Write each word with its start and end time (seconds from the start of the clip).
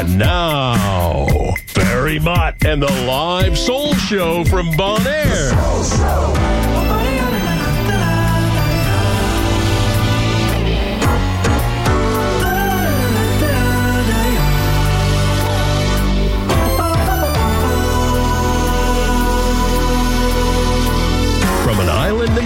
And 0.00 0.18
now, 0.18 1.54
Barry 1.74 2.18
Mott 2.18 2.64
and 2.64 2.82
the 2.82 2.90
live 3.06 3.58
soul 3.58 3.92
show 3.94 4.44
from 4.44 4.70
Bon 4.76 5.06
Air. 5.06 5.50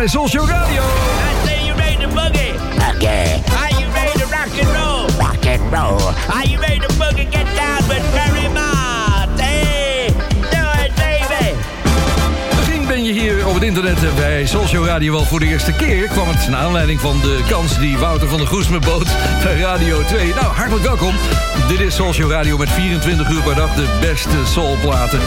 bij 0.00 0.08
Soul 0.08 0.28
Show 0.28 0.48
Radio. 0.48 0.82
I 0.82 1.46
say 1.46 1.66
you 1.66 1.76
ready 1.78 1.96
to 1.96 2.08
boogie. 2.08 2.54
Okay, 2.94 3.42
Are 3.60 3.80
you 3.80 3.92
ready 3.92 4.18
to 4.18 4.24
rock 4.24 4.52
and 4.62 4.70
roll? 4.76 5.06
rock 5.18 5.46
and 5.46 5.72
roll. 5.72 6.14
Are 6.36 6.46
you 6.48 6.60
ready 6.60 6.78
to 6.78 6.94
boogie? 6.94 7.26
Get 7.30 7.46
down 7.56 7.88
with 7.88 8.04
Barry 8.14 8.48
Mott. 8.48 9.40
Hey, 9.40 10.06
do 10.50 10.84
it, 10.84 10.94
baby. 10.94 11.54
Misschien 12.56 12.86
ben 12.86 13.04
je 13.04 13.12
hier 13.12 13.46
op 13.46 13.54
het 13.54 13.62
internet 13.62 14.04
eh, 14.04 14.14
bij 14.16 14.46
Soul 14.46 14.66
Show 14.66 14.86
Radio 14.86 15.12
wel 15.12 15.24
voor 15.24 15.40
de 15.40 15.46
eerste 15.46 15.72
keer. 15.72 16.08
Kwam 16.08 16.28
het 16.28 16.48
naar 16.48 16.60
aanleiding 16.60 17.00
van 17.00 17.20
de 17.20 17.44
kans 17.48 17.78
die 17.78 17.98
Wouter 17.98 18.28
van 18.28 18.38
der 18.38 18.46
Goes 18.46 18.68
me 18.68 18.78
bood 18.78 19.06
bij 19.42 19.58
Radio 19.58 20.04
2. 20.04 20.34
Nou, 20.34 20.46
hartelijk 20.46 20.84
welkom. 20.84 21.14
Dit 21.68 21.80
is 21.80 21.94
Soul 21.94 22.12
Show 22.12 22.30
Radio 22.30 22.56
met 22.56 22.70
24 22.70 23.28
uur 23.30 23.42
per 23.42 23.54
dag 23.54 23.74
de 23.74 23.98
beste 24.00 24.46
soulplaten. 24.46 25.20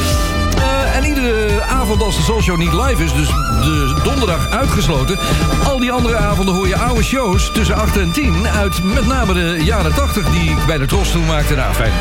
Eh, 0.93 0.97
en 0.97 1.05
iedere 1.05 1.61
avond 1.61 2.01
als 2.01 2.15
de 2.15 2.21
Soul 2.21 2.41
Show 2.41 2.57
niet 2.57 2.73
live 2.73 3.03
is, 3.03 3.13
dus 3.13 3.27
de 3.27 3.99
donderdag 4.03 4.49
uitgesloten. 4.49 5.19
Al 5.63 5.79
die 5.79 5.91
andere 5.91 6.17
avonden 6.17 6.55
hoor 6.55 6.67
je 6.67 6.77
oude 6.77 7.03
shows 7.03 7.51
tussen 7.53 7.75
8 7.75 7.97
en 7.97 8.11
10 8.11 8.47
uit 8.47 8.83
met 8.83 9.07
name 9.07 9.33
de 9.33 9.63
jaren 9.63 9.93
80 9.93 10.29
die 10.29 10.49
ik 10.49 10.65
bij 10.65 10.77
de 10.77 10.85
Tros 10.85 11.11
toen 11.11 11.25
maakte. 11.25 11.55
Nou, 11.55 11.73
fijn. 11.73 11.93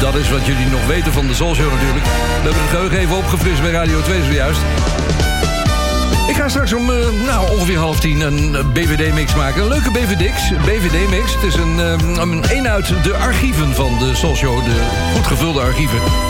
Dat 0.00 0.14
is 0.14 0.30
wat 0.30 0.46
jullie 0.46 0.66
nog 0.66 0.86
weten 0.86 1.12
van 1.12 1.26
de 1.26 1.34
Soul 1.34 1.54
Show 1.54 1.72
natuurlijk. 1.72 2.04
We 2.04 2.42
hebben 2.42 2.62
het 2.62 2.70
geheugen 2.70 2.98
even 2.98 3.16
opgefrist 3.16 3.62
bij 3.62 3.70
Radio 3.70 4.00
2 4.00 4.22
zojuist. 4.24 4.60
Ik 6.28 6.34
ga 6.34 6.48
straks 6.48 6.72
om 6.72 6.90
eh, 6.90 6.96
nou, 7.26 7.50
ongeveer 7.50 7.78
half 7.78 8.00
tien 8.00 8.20
een 8.20 8.72
BVD-mix 8.72 9.34
maken. 9.34 9.62
Een 9.62 9.68
leuke 9.68 9.90
BVD-mix. 9.90 10.52
BVD-mix. 10.64 11.34
Het 11.34 11.42
is 11.42 11.54
een, 11.54 11.80
eh, 11.80 12.20
een 12.20 12.56
een 12.56 12.68
uit 12.68 12.92
de 13.02 13.14
archieven 13.14 13.74
van 13.74 13.98
de 13.98 14.14
Soul 14.14 14.34
Show. 14.34 14.64
De 14.64 14.82
goed 15.14 15.26
gevulde 15.26 15.60
archieven. 15.60 16.25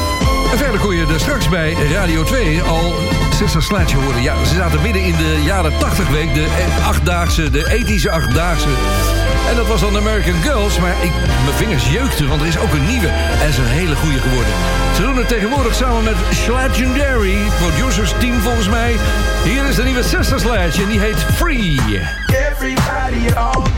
En 0.51 0.59
verder 0.59 0.81
kon 0.81 0.97
je 0.97 1.07
er 1.07 1.21
straks 1.21 1.49
bij 1.49 1.73
Radio 1.73 2.23
2 2.23 2.63
al 2.63 2.95
Sister 3.35 3.63
Sledge 3.63 3.97
horen. 3.97 4.23
Ja, 4.23 4.45
ze 4.45 4.55
zaten 4.55 4.83
midden 4.83 5.03
in 5.03 5.17
de 5.17 5.43
jaren 5.45 5.79
80 5.79 6.09
week. 6.09 6.35
De 6.35 6.47
achtdaagse, 6.85 7.51
de 7.51 7.71
ethische 7.71 8.11
achtdaagse. 8.11 8.69
En 9.51 9.57
dat 9.57 9.67
was 9.67 9.81
dan 9.81 9.97
American 9.97 10.43
Girls. 10.43 10.79
Maar 10.79 10.95
ik, 11.03 11.13
mijn 11.45 11.57
vingers 11.57 11.91
jeukten, 11.91 12.29
want 12.29 12.41
er 12.41 12.47
is 12.47 12.59
ook 12.59 12.73
een 12.73 12.87
nieuwe. 12.87 13.09
En 13.09 13.49
is 13.49 13.59
een 13.59 13.65
hele 13.65 13.97
goede 13.97 14.19
geworden. 14.19 14.53
Ze 14.95 15.03
doen 15.03 15.17
het 15.17 15.29
tegenwoordig 15.29 15.75
samen 15.75 16.05
met 16.05 16.17
Legendary. 16.49 17.39
Producers 17.59 18.13
team 18.19 18.41
volgens 18.41 18.69
mij. 18.69 18.97
Hier 19.45 19.65
is 19.65 19.75
de 19.75 19.85
nieuwe 19.85 20.03
Sister 20.03 20.41
Sledge 20.41 20.83
en 20.83 20.89
die 20.89 21.01
heet 21.01 21.27
Free. 21.35 21.81
tempo 22.27 23.76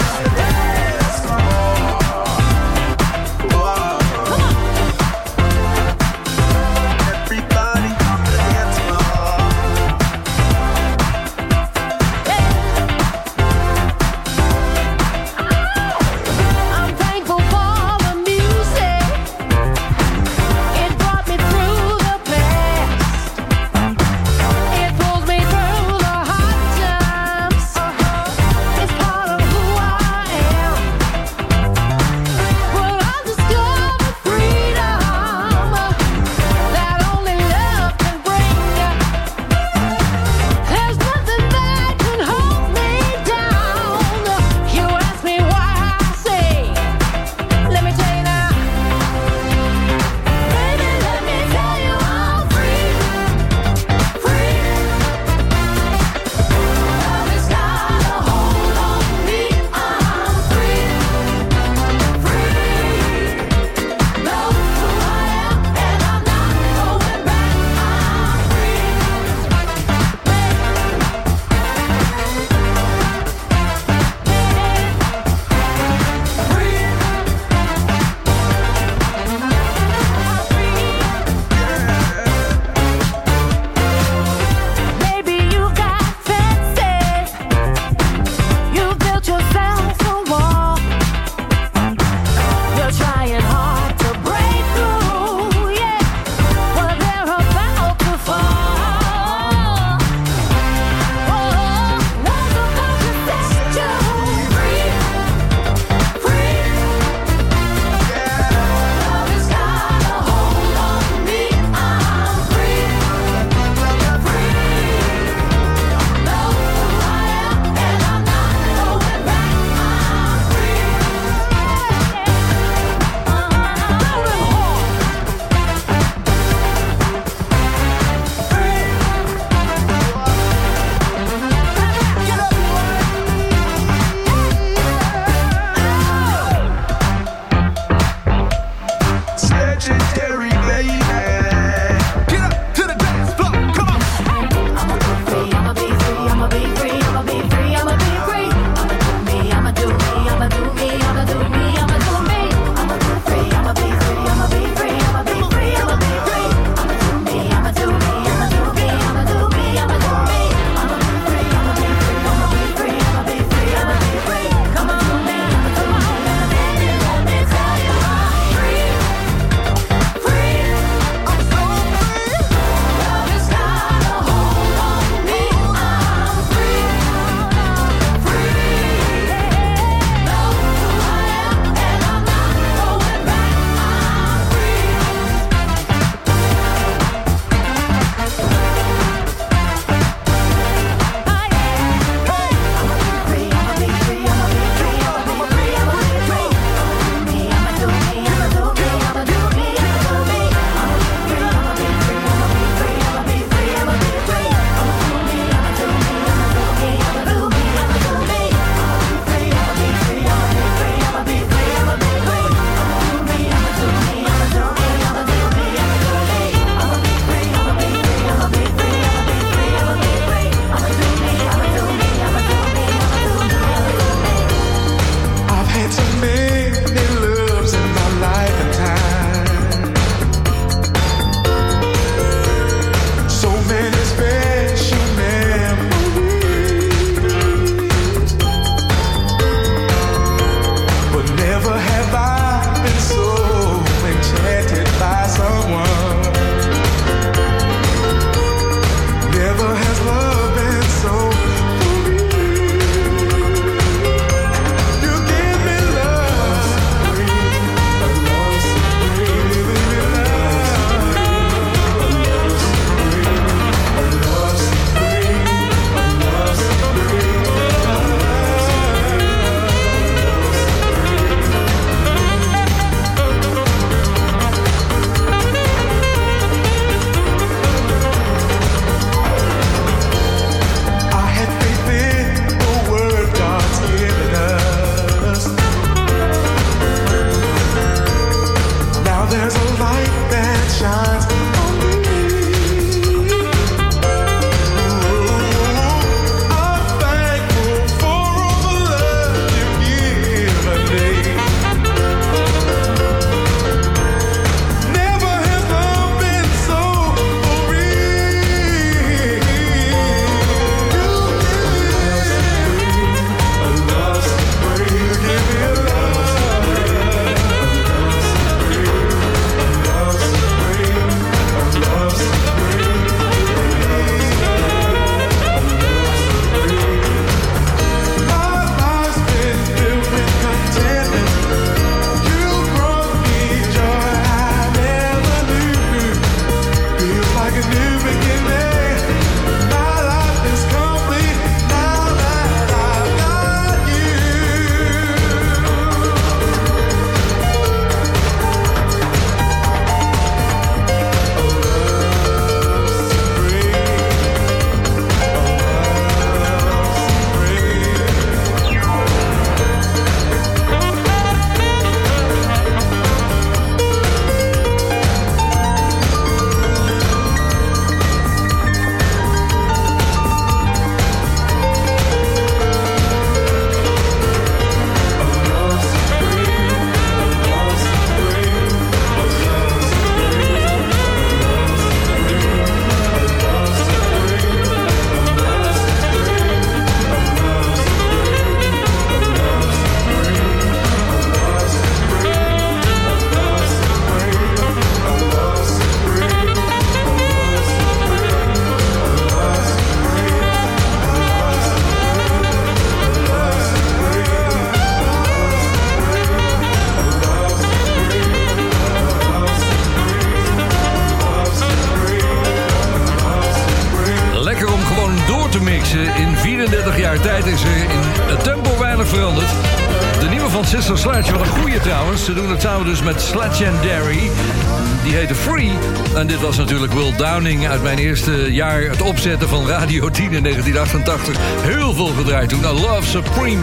opzetten 429.18 429.48
van 429.48 429.66
Radio 429.66 430.08
10 430.10 430.32
in 430.32 430.42
1988. 430.42 431.36
Heel 431.60 431.94
veel 431.94 432.06
gedraaid 432.06 432.48
toen. 432.48 432.60
Nou, 432.60 432.80
Love 432.80 433.08
Supreme. 433.08 433.62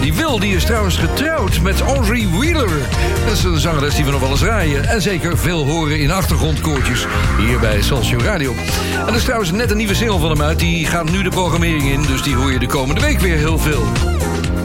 Die 0.00 0.14
Will 0.14 0.38
die 0.38 0.54
is 0.54 0.64
trouwens 0.64 0.96
getrouwd 0.96 1.60
met 1.60 1.80
Audrey 1.80 2.28
Wheeler. 2.28 2.78
Dat 3.24 3.32
is 3.32 3.42
een 3.42 3.58
zangeres 3.58 3.94
die 3.94 4.04
we 4.04 4.10
nog 4.10 4.20
wel 4.20 4.30
eens 4.30 4.40
draaien. 4.40 4.88
En 4.88 5.02
zeker 5.02 5.38
veel 5.38 5.66
horen 5.66 6.00
in 6.00 6.10
achtergrondkoortjes 6.10 7.06
hier 7.38 7.58
bij 7.58 7.82
Soulshow 7.82 8.20
Radio. 8.20 8.54
En 9.00 9.08
er 9.08 9.14
is 9.14 9.24
trouwens 9.24 9.50
net 9.50 9.70
een 9.70 9.76
nieuwe 9.76 9.94
single 9.94 10.18
van 10.18 10.30
hem 10.30 10.42
uit. 10.42 10.58
Die 10.58 10.86
gaat 10.86 11.10
nu 11.10 11.22
de 11.22 11.30
programmering 11.30 11.90
in, 11.90 12.02
dus 12.02 12.22
die 12.22 12.34
hoor 12.34 12.52
je 12.52 12.58
de 12.58 12.66
komende 12.66 13.00
week 13.00 13.20
weer 13.20 13.36
heel 13.36 13.58
veel. 13.58 14.09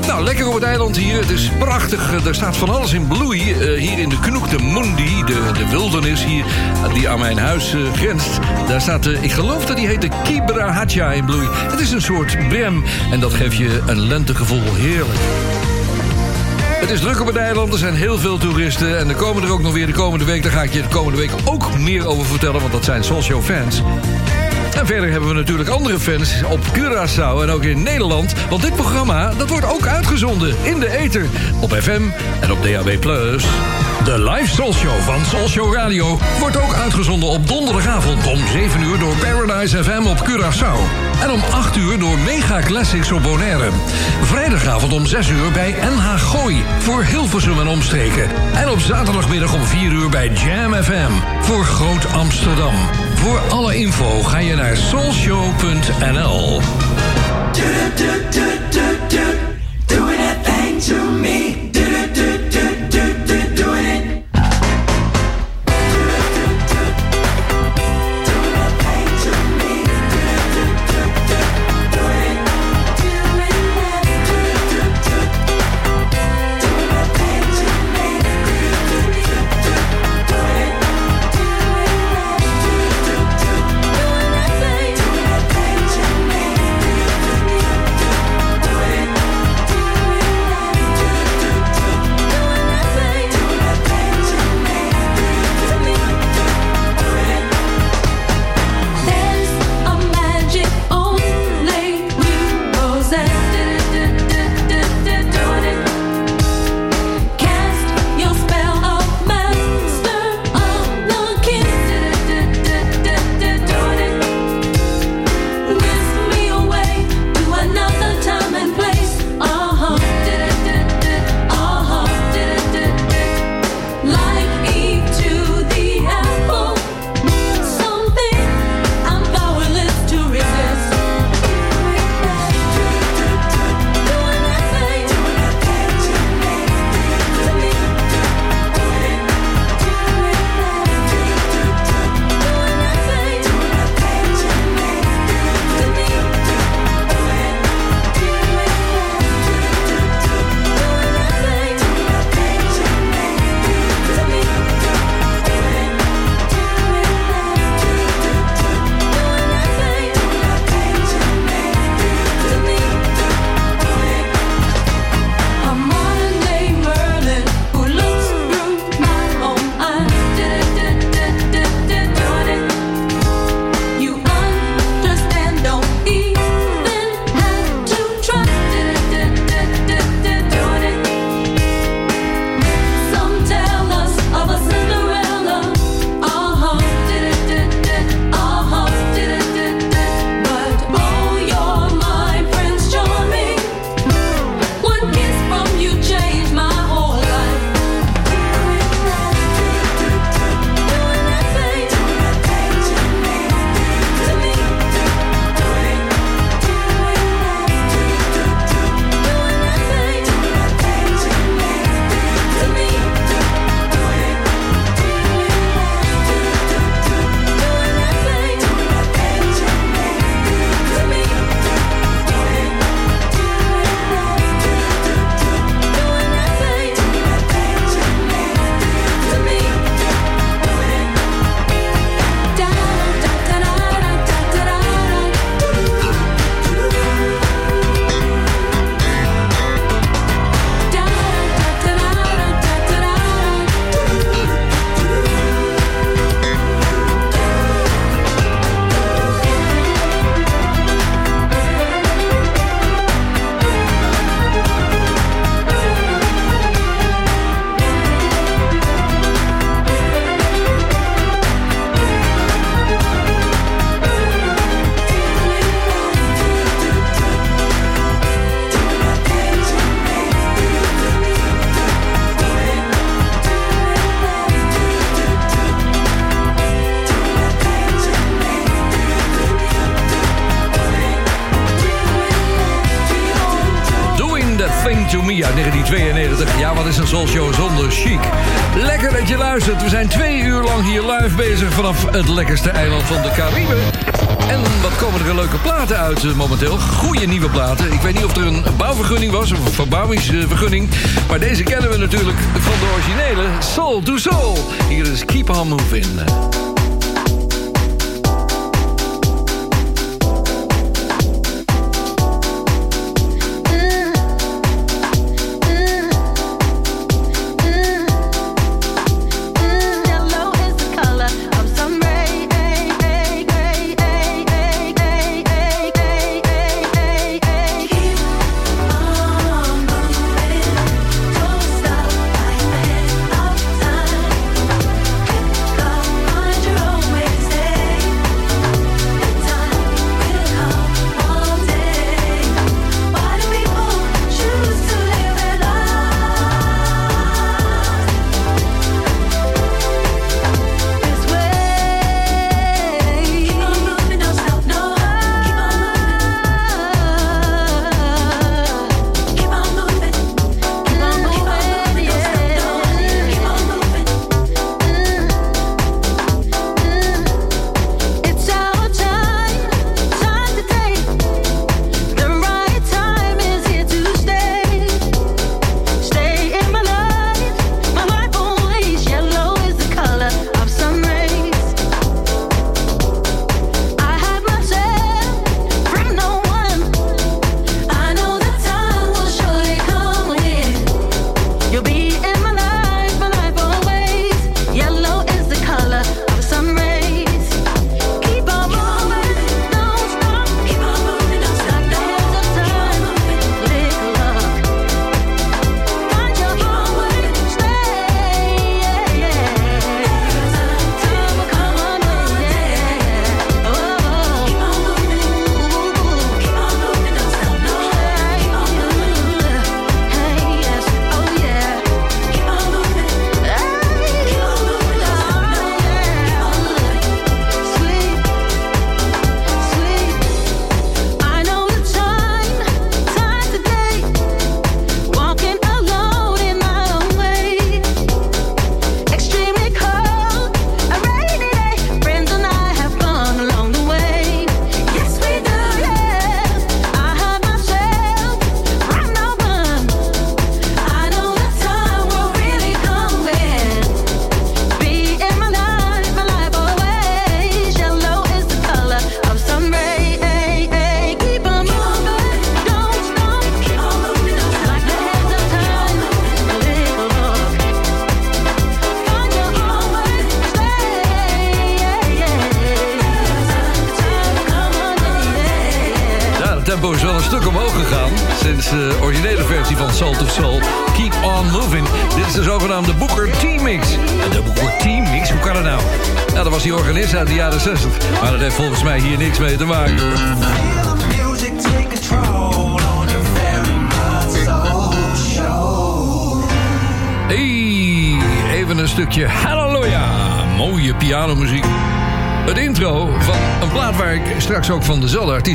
Nou, 0.08 0.24
lekker 0.24 0.48
op 0.48 0.54
het 0.54 0.64
eiland 0.64 0.98
hier. 0.98 1.20
Het 1.20 1.30
is 1.30 1.52
prachtig. 1.60 2.26
Er 2.26 2.36
staat 2.36 2.58
van 2.58 2.70
alles 2.70 2.94
in 2.94 3.08
bloei. 3.08 3.50
Uh, 3.50 3.80
hier 3.80 4.00
in 4.00 4.10
de 4.10 4.20
Knoek 4.20 4.50
de 4.50 4.60
Mundi, 4.64 5.24
de, 5.24 5.52
de 5.54 5.70
wildernis 5.70 6.26
hier, 6.26 6.46
die 6.94 7.10
aan 7.10 7.20
mijn 7.20 7.38
huis 7.38 7.76
grenst. 7.94 8.40
Daar 8.68 8.82
staat, 8.82 9.06
uh, 9.06 9.24
ik 9.24 9.32
geloof 9.32 9.66
dat 9.66 9.78
die 9.78 9.88
heet 9.88 10.02
de 10.02 10.10
Kibra 10.24 10.72
Hatja 10.72 11.12
in 11.12 11.26
bloei. 11.26 11.48
Het 11.52 11.80
is 11.80 11.92
een 11.92 12.02
soort 12.02 12.48
brem 12.48 12.84
en 13.12 13.20
dat 13.20 13.34
geeft 13.34 13.58
je 13.58 13.82
een 13.86 14.00
lentegevoel. 14.08 14.76
Heerlijk. 14.76 15.20
Het 16.80 16.90
is 16.90 17.00
druk 17.00 17.22
op 17.22 17.28
het 17.28 17.36
eiland, 17.36 17.74
er 17.74 17.80
zijn 17.80 17.96
heel 17.96 18.18
veel 18.18 18.38
toeristen... 18.38 18.98
en 18.98 19.10
er 19.10 19.16
komen 19.16 19.44
er 19.44 19.52
ook 19.52 19.62
nog 19.62 19.74
weer 19.74 19.86
de 19.86 19.94
komende 19.94 20.26
week. 20.26 20.44
Daar 20.44 20.52
ga 20.52 20.64
ik 20.64 20.74
je 20.74 20.82
de 20.82 20.88
komende 20.88 21.18
week 21.18 21.32
ook 21.44 21.78
meer 21.78 22.06
over 22.06 22.26
vertellen... 22.26 22.60
want 22.60 22.72
dat 22.72 22.84
zijn 22.84 23.04
Soulshow 23.04 23.42
fans. 23.42 23.82
En 24.76 24.86
verder 24.86 25.12
hebben 25.12 25.30
we 25.30 25.36
natuurlijk 25.36 25.70
andere 25.70 26.00
fans 26.00 26.44
op 26.50 26.60
Curaçao 26.74 27.42
en 27.42 27.50
ook 27.50 27.64
in 27.64 27.84
Nederland. 27.84 28.34
Want 28.50 28.62
dit 28.62 28.76
programma 28.76 29.34
dat 29.38 29.50
wordt 29.50 29.74
ook 29.74 29.88
uitgezonden 29.88 30.56
in 30.62 30.80
de 30.80 30.98
ether. 30.98 31.26
Op 31.62 31.74
FM 31.74 32.02
en 32.42 32.52
op 32.52 32.64
DAB+. 32.64 33.02
De 34.04 34.20
live 34.20 34.54
Soul 34.54 34.74
Show 34.74 35.00
van 35.00 35.26
Soul 35.26 35.48
Show 35.48 35.74
Radio 35.74 36.20
wordt 36.40 36.58
ook 36.58 36.74
uitgezonden 36.74 37.30
op 37.30 37.48
donderdagavond 37.48 38.28
om 38.28 38.48
7 38.48 38.82
uur 38.82 39.00
door 39.00 39.16
Paradise 39.16 39.84
FM 39.84 40.06
op 40.06 40.18
Curaçao. 40.30 40.80
En 41.22 41.32
om 41.32 41.42
8 41.52 41.76
uur 41.76 42.00
door 42.00 42.18
Mega 42.18 42.60
Classics 42.60 43.12
op 43.12 43.24
Bonaire. 43.24 43.70
Vrijdagavond 44.22 44.94
om 44.94 45.06
6 45.06 45.30
uur 45.30 45.52
bij 45.52 45.72
NH 45.72 46.20
Gooi 46.20 46.64
voor 46.80 47.04
Hilversum 47.04 47.60
en 47.60 47.68
omstreken. 47.68 48.30
En 48.54 48.70
op 48.70 48.80
zaterdagmiddag 48.80 49.54
om 49.54 49.64
4 49.64 49.92
uur 49.92 50.10
bij 50.10 50.30
Jam 50.30 50.74
FM 50.74 51.12
voor 51.42 51.64
Groot 51.64 52.14
Amsterdam. 52.14 53.05
Voor 53.16 53.40
alle 53.50 53.76
info 53.76 54.22
ga 54.24 54.38
je 54.38 54.56
naar 54.56 54.78
soulshow.nl. 54.78 56.62
Doing 59.88 60.18
that 60.18 60.44
thing 60.44 60.82
to 60.82 60.96
me. 61.12 61.65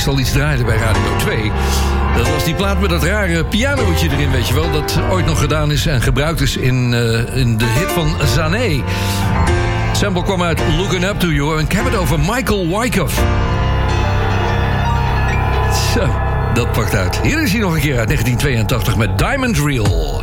meestal 0.06 0.18
iets 0.18 0.32
draaide 0.32 0.64
bij 0.64 0.76
Radio 0.76 1.16
2. 1.16 1.52
Dat 2.16 2.28
was 2.32 2.44
die 2.44 2.54
plaat 2.54 2.80
met 2.80 2.90
dat 2.90 3.02
rare 3.02 3.44
pianootje 3.44 4.10
erin, 4.10 4.30
weet 4.30 4.48
je 4.48 4.54
wel. 4.54 4.70
Dat 4.70 4.98
ooit 5.10 5.26
nog 5.26 5.40
gedaan 5.40 5.70
is 5.70 5.86
en 5.86 6.02
gebruikt 6.02 6.40
is 6.40 6.56
in, 6.56 6.94
eh, 6.94 7.36
in 7.36 7.56
de 7.56 7.64
hit 7.64 7.92
van 7.92 8.16
Zane. 8.34 8.82
Sample 9.92 10.22
kwam 10.22 10.42
uit 10.42 10.60
Looking 10.76 11.04
Up 11.04 11.20
To 11.20 11.28
You. 11.28 11.58
En 11.58 11.64
ik 11.64 11.72
heb 11.72 11.84
het 11.84 11.96
over 11.96 12.18
Michael 12.18 12.78
Wyckoff. 12.78 13.22
Zo, 15.94 16.08
dat 16.54 16.72
pakt 16.72 16.94
uit. 16.94 17.20
Hier 17.20 17.42
is 17.42 17.52
hij 17.52 17.60
nog 17.60 17.74
een 17.74 17.80
keer 17.80 17.98
uit 17.98 18.08
1982 18.08 18.96
met 18.96 19.18
Diamond 19.18 19.58
Reel. 19.58 20.19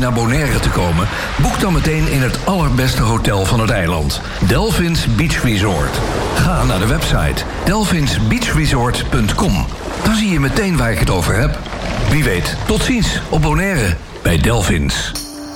Naar 0.00 0.12
Bonaire 0.12 0.60
te 0.60 0.68
komen... 0.68 1.08
boek 1.42 1.60
dan 1.60 1.72
meteen 1.72 2.08
in 2.08 2.22
het 2.22 2.38
allerbeste 2.44 3.02
hotel 3.02 3.44
van 3.44 3.60
het 3.60 3.70
eiland. 3.70 4.20
Delphins 4.46 5.14
Beach 5.14 5.42
Resort. 5.42 6.00
Ga 6.34 6.64
naar 6.64 6.78
de 6.78 6.86
website 6.86 7.44
delphinsbeachresort.com. 7.64 9.66
Dan 10.04 10.14
zie 10.14 10.30
je 10.30 10.40
meteen 10.40 10.76
waar 10.76 10.92
ik 10.92 10.98
het 10.98 11.10
over 11.10 11.34
heb. 11.34 11.58
Wie 12.10 12.24
weet, 12.24 12.56
tot 12.66 12.82
ziens 12.82 13.20
op 13.28 13.42
Bonaire 13.42 13.96
bij 14.22 14.38
Delphins. 14.38 15.12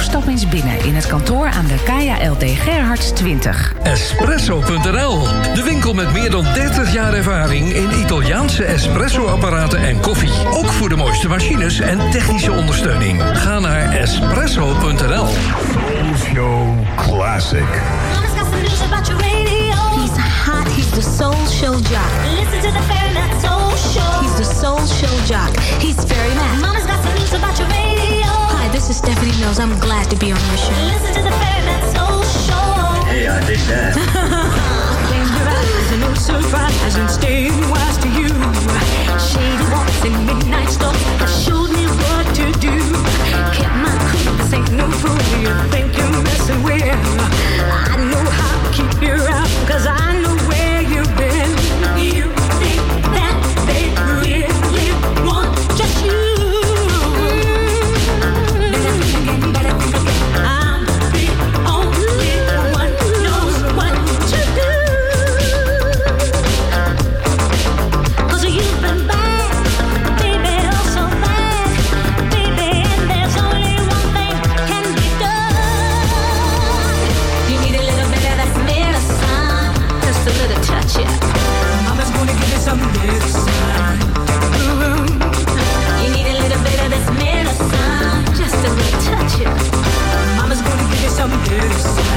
stap 0.00 0.26
eens 0.26 0.48
binnen 0.48 0.84
in 0.84 0.94
het 0.94 1.06
kantoor 1.06 1.46
aan 1.46 1.66
de 1.66 1.82
Kaya 1.84 2.30
LD 2.30 2.44
Gerhards 2.44 3.10
20. 3.10 3.74
Espresso.nl, 3.82 5.22
de 5.54 5.62
winkel 5.64 5.94
met 5.94 6.12
meer 6.12 6.30
dan 6.30 6.44
30 6.54 6.92
jaar 6.92 7.12
ervaring 7.12 7.72
in 7.72 7.90
Italiaanse 7.98 8.64
espresso-apparaten 8.64 9.78
en 9.78 10.00
koffie. 10.00 10.32
Ook 10.50 10.66
voor 10.66 10.88
de 10.88 10.96
mooiste 10.96 11.28
machines 11.28 11.80
en 11.80 12.10
technische 12.10 12.52
ondersteuning. 12.52 13.22
Ga 13.32 13.58
naar 13.58 13.92
espresso.nl. 13.92 15.26
Show 16.16 16.76
Classic. 16.96 17.68
Mama's 18.12 18.30
got 18.30 18.46
some 18.46 18.60
news 18.60 18.82
about 18.82 19.06
your 19.06 19.20
radio. 19.20 19.76
He's 20.00 20.16
hot, 20.46 20.68
he's 20.68 20.90
the 20.90 21.02
soul 21.02 21.46
show 21.46 21.74
jock. 21.74 22.10
Listen 22.36 22.60
to 22.60 22.78
the 22.78 22.84
Fairy 22.88 23.12
Matt 23.12 23.40
Soul 23.42 23.70
Show. 23.92 24.20
He's 24.20 24.36
the 24.36 24.54
soul 24.60 24.86
show 24.86 25.34
jock. 25.34 25.56
He's 25.80 26.04
very 26.04 26.34
mad. 26.34 26.77
Hi, 28.88 28.90
this 28.90 29.04
Stephanie 29.04 29.36
knows 29.42 29.60
I'm 29.60 29.78
glad 29.80 30.08
to 30.08 30.16
be 30.16 30.32
on 30.32 30.40
your 30.48 30.56
show. 30.56 30.72
Listen 30.88 31.12
to 31.12 31.20
the 31.20 31.30
Fairy 31.30 31.60
Matt 31.68 31.84
Soul 31.92 32.24
Show. 32.24 33.04
Hey, 33.04 33.28
I 33.28 33.36
dig 33.44 33.60
that. 33.68 33.92
no 36.00 36.14
surprise 36.14 36.96
and 36.96 37.10
staying 37.10 37.52
wise 37.68 37.98
to 37.98 38.08
you. 38.08 38.32
Shady 39.20 39.60
walks 39.68 40.00
and 40.08 40.24
midnight 40.24 40.70
stops 40.70 41.04
that 41.20 41.28
showed 41.28 41.68
me 41.68 41.84
what 42.00 42.24
to 42.32 42.48
do. 42.64 42.80
Kept 43.52 43.76
my 43.76 43.92
cool, 44.08 44.32
this 44.40 44.56
ain't 44.56 44.72
no 44.72 44.88
fool 45.04 45.20
you 45.36 45.52
think 45.68 45.92
you're 45.92 46.08
messing 46.24 46.62
with. 46.62 46.80
I 46.80 48.00
know 48.08 48.24
how 48.40 48.56
to 48.56 48.72
keep 48.72 48.88
you 49.04 49.20
out, 49.28 49.52
cause 49.68 49.84
I 49.84 50.16
know 50.22 50.47
this. 91.60 92.07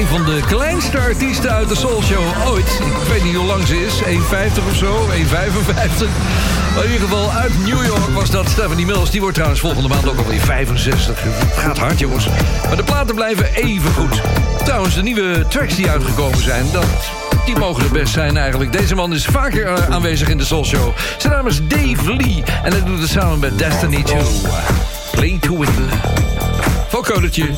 een 0.00 0.06
van 0.06 0.24
de 0.24 0.40
kleinste 0.46 0.98
artiesten 0.98 1.50
uit 1.50 1.68
de 1.68 1.74
Soul 1.74 2.02
Show 2.02 2.48
ooit. 2.48 2.80
Ik 3.02 3.08
weet 3.08 3.24
niet 3.24 3.34
hoe 3.34 3.46
lang 3.46 3.66
ze 3.66 3.84
is, 3.84 4.02
1,50 4.02 4.08
of 4.68 4.76
zo, 4.76 5.06
1,55. 5.06 5.16
In 6.76 6.82
ieder 6.82 7.00
geval, 7.00 7.30
uit 7.32 7.58
New 7.58 7.86
York 7.86 8.08
was 8.08 8.30
dat 8.30 8.48
Stephanie 8.48 8.86
Mills. 8.86 9.10
Die 9.10 9.20
wordt 9.20 9.34
trouwens 9.34 9.60
volgende 9.60 9.88
maand 9.88 10.08
ook 10.08 10.18
alweer 10.18 10.40
65. 10.40 11.24
Gaat 11.56 11.78
hard, 11.78 11.98
jongens. 11.98 12.28
Maar 12.66 12.76
de 12.76 12.82
platen 12.82 13.14
blijven 13.14 13.54
even 13.54 13.92
goed. 13.92 14.20
Trouwens, 14.64 14.94
de 14.94 15.02
nieuwe 15.02 15.46
tracks 15.48 15.76
die 15.76 15.90
uitgekomen 15.90 16.42
zijn, 16.42 16.66
dat 16.72 17.10
die 17.44 17.58
mogen 17.58 17.82
het 17.82 17.92
best 17.92 18.12
zijn 18.12 18.36
eigenlijk. 18.36 18.72
Deze 18.72 18.94
man 18.94 19.14
is 19.14 19.24
vaker 19.24 19.66
eh, 19.66 19.90
aanwezig 19.90 20.28
in 20.28 20.38
de 20.38 20.44
Soul 20.44 20.64
Show. 20.64 20.96
Zijn 21.18 21.32
naam 21.32 21.46
is 21.46 21.60
Dave 21.66 22.14
Lee 22.16 22.42
en 22.62 22.72
hij 22.72 22.84
doet 22.84 23.00
het 23.00 23.10
samen 23.10 23.38
met 23.38 23.58
Destiny 23.58 24.02
2. 24.02 24.22
Play 25.10 25.38
to 25.40 25.58
win. 25.58 25.90
Volkodertje. 26.88 27.48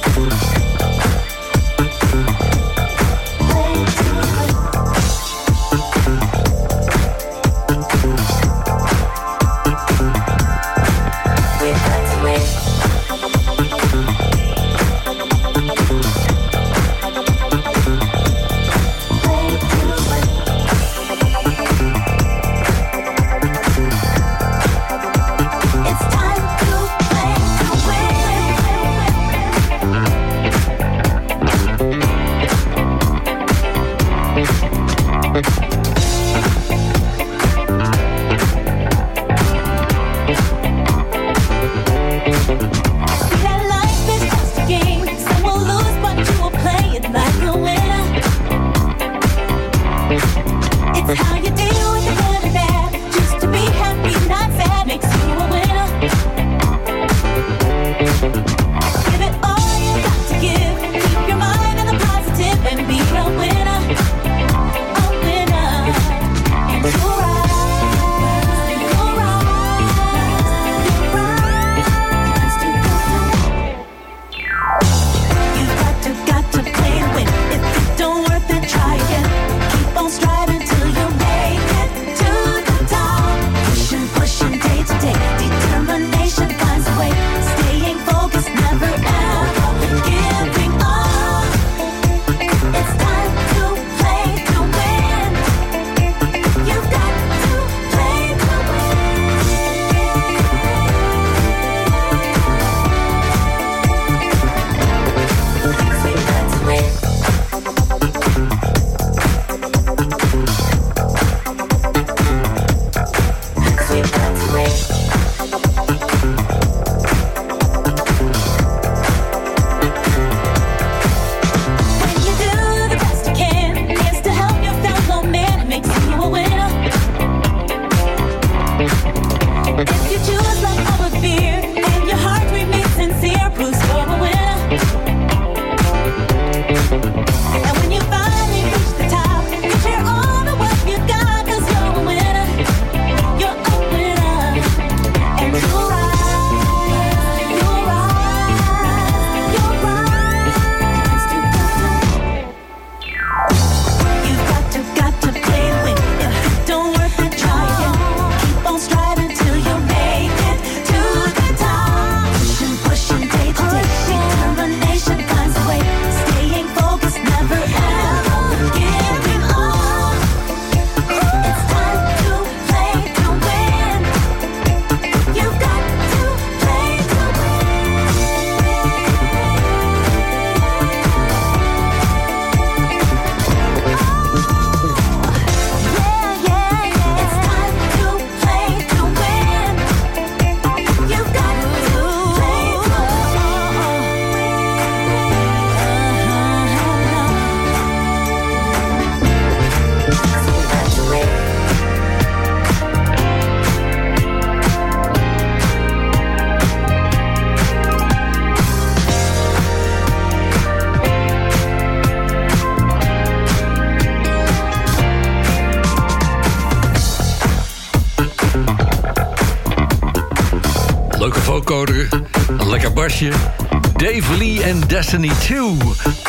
Dave 223.12 224.36
Lee 224.38 224.62
en 224.62 224.80
Destiny 224.86 225.30
2. 225.40 225.76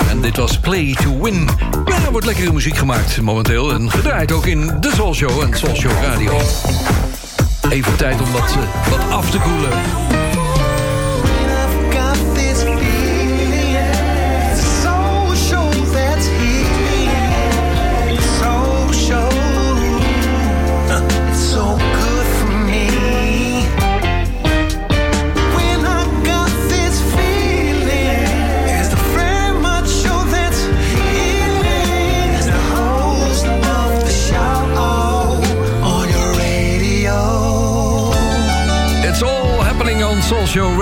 En 0.09 0.21
dit 0.21 0.37
was 0.37 0.59
Play 0.59 0.95
to 1.03 1.21
Win. 1.21 1.45
Nou, 1.85 2.03
er 2.05 2.11
wordt 2.11 2.25
lekkere 2.25 2.53
muziek 2.53 2.77
gemaakt 2.77 3.21
momenteel. 3.21 3.73
En 3.73 3.91
gedraaid 3.91 4.31
ook 4.31 4.45
in 4.45 4.71
de 4.79 4.91
Soul 4.95 5.13
Show 5.13 5.41
en 5.41 5.57
Soul 5.57 5.75
Show 5.75 5.91
Radio. 6.01 6.39
Even 7.69 7.95
tijd 7.95 8.21
om 8.21 8.31
wat, 8.31 8.49
eh, 8.49 8.89
wat 8.89 9.09
af 9.09 9.29
te 9.29 9.37
koelen. 9.37 10.02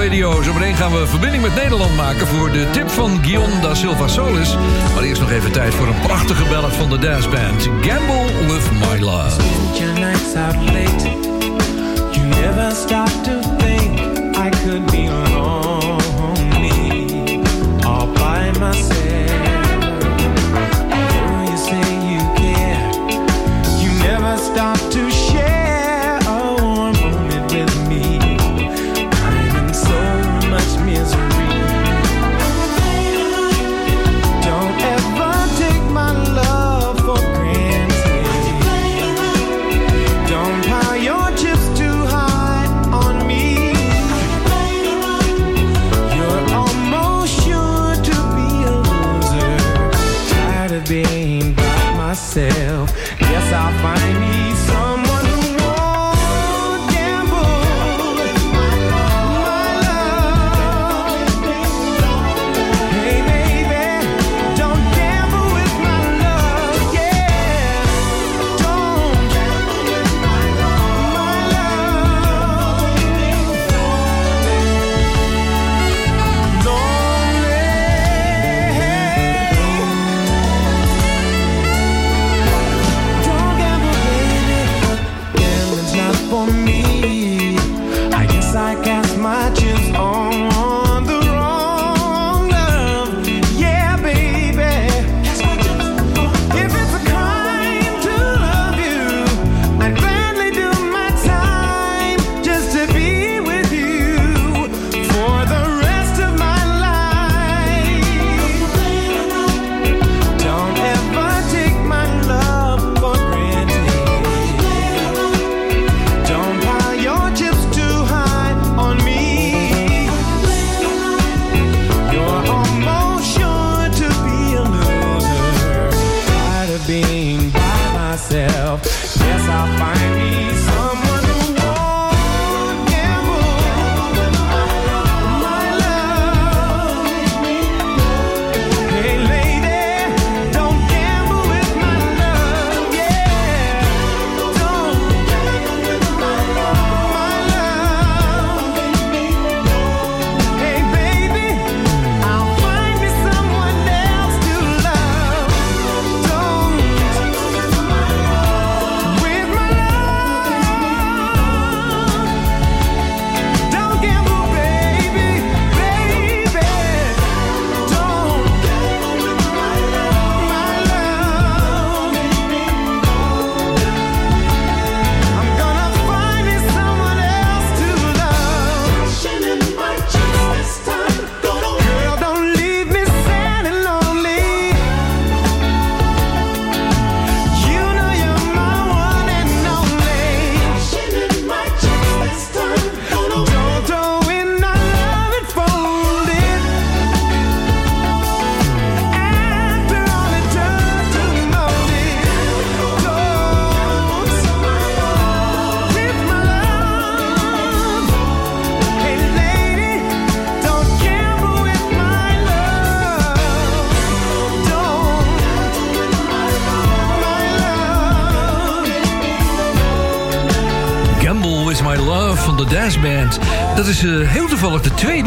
Radio. 0.04 0.42
Zometeen 0.42 0.76
gaan 0.76 0.92
we 0.92 1.08
verbinding 1.08 1.44
met 1.44 1.56
Nederland 1.56 1.96
maken 1.96 2.28
voor 2.28 2.52
de 2.52 2.70
tip 2.72 2.90
van 2.90 3.24
Guion 3.24 3.62
da 3.62 3.74
Silva 3.74 4.08
Solis. 4.08 4.56
Maar 4.94 5.04
eerst 5.04 5.22
nog 5.22 5.32
even 5.32 5.52
tijd 5.52 5.74
voor 5.74 5.88
een 5.88 6.00
prachtige 6.00 6.44
ballad 6.44 6.74
van 6.74 6.90
de 6.90 6.98
Dance 6.98 7.30
Band. 7.30 7.70
Gamble 7.82 8.48
with 8.48 8.72
my 8.72 9.00
love. 9.00 9.42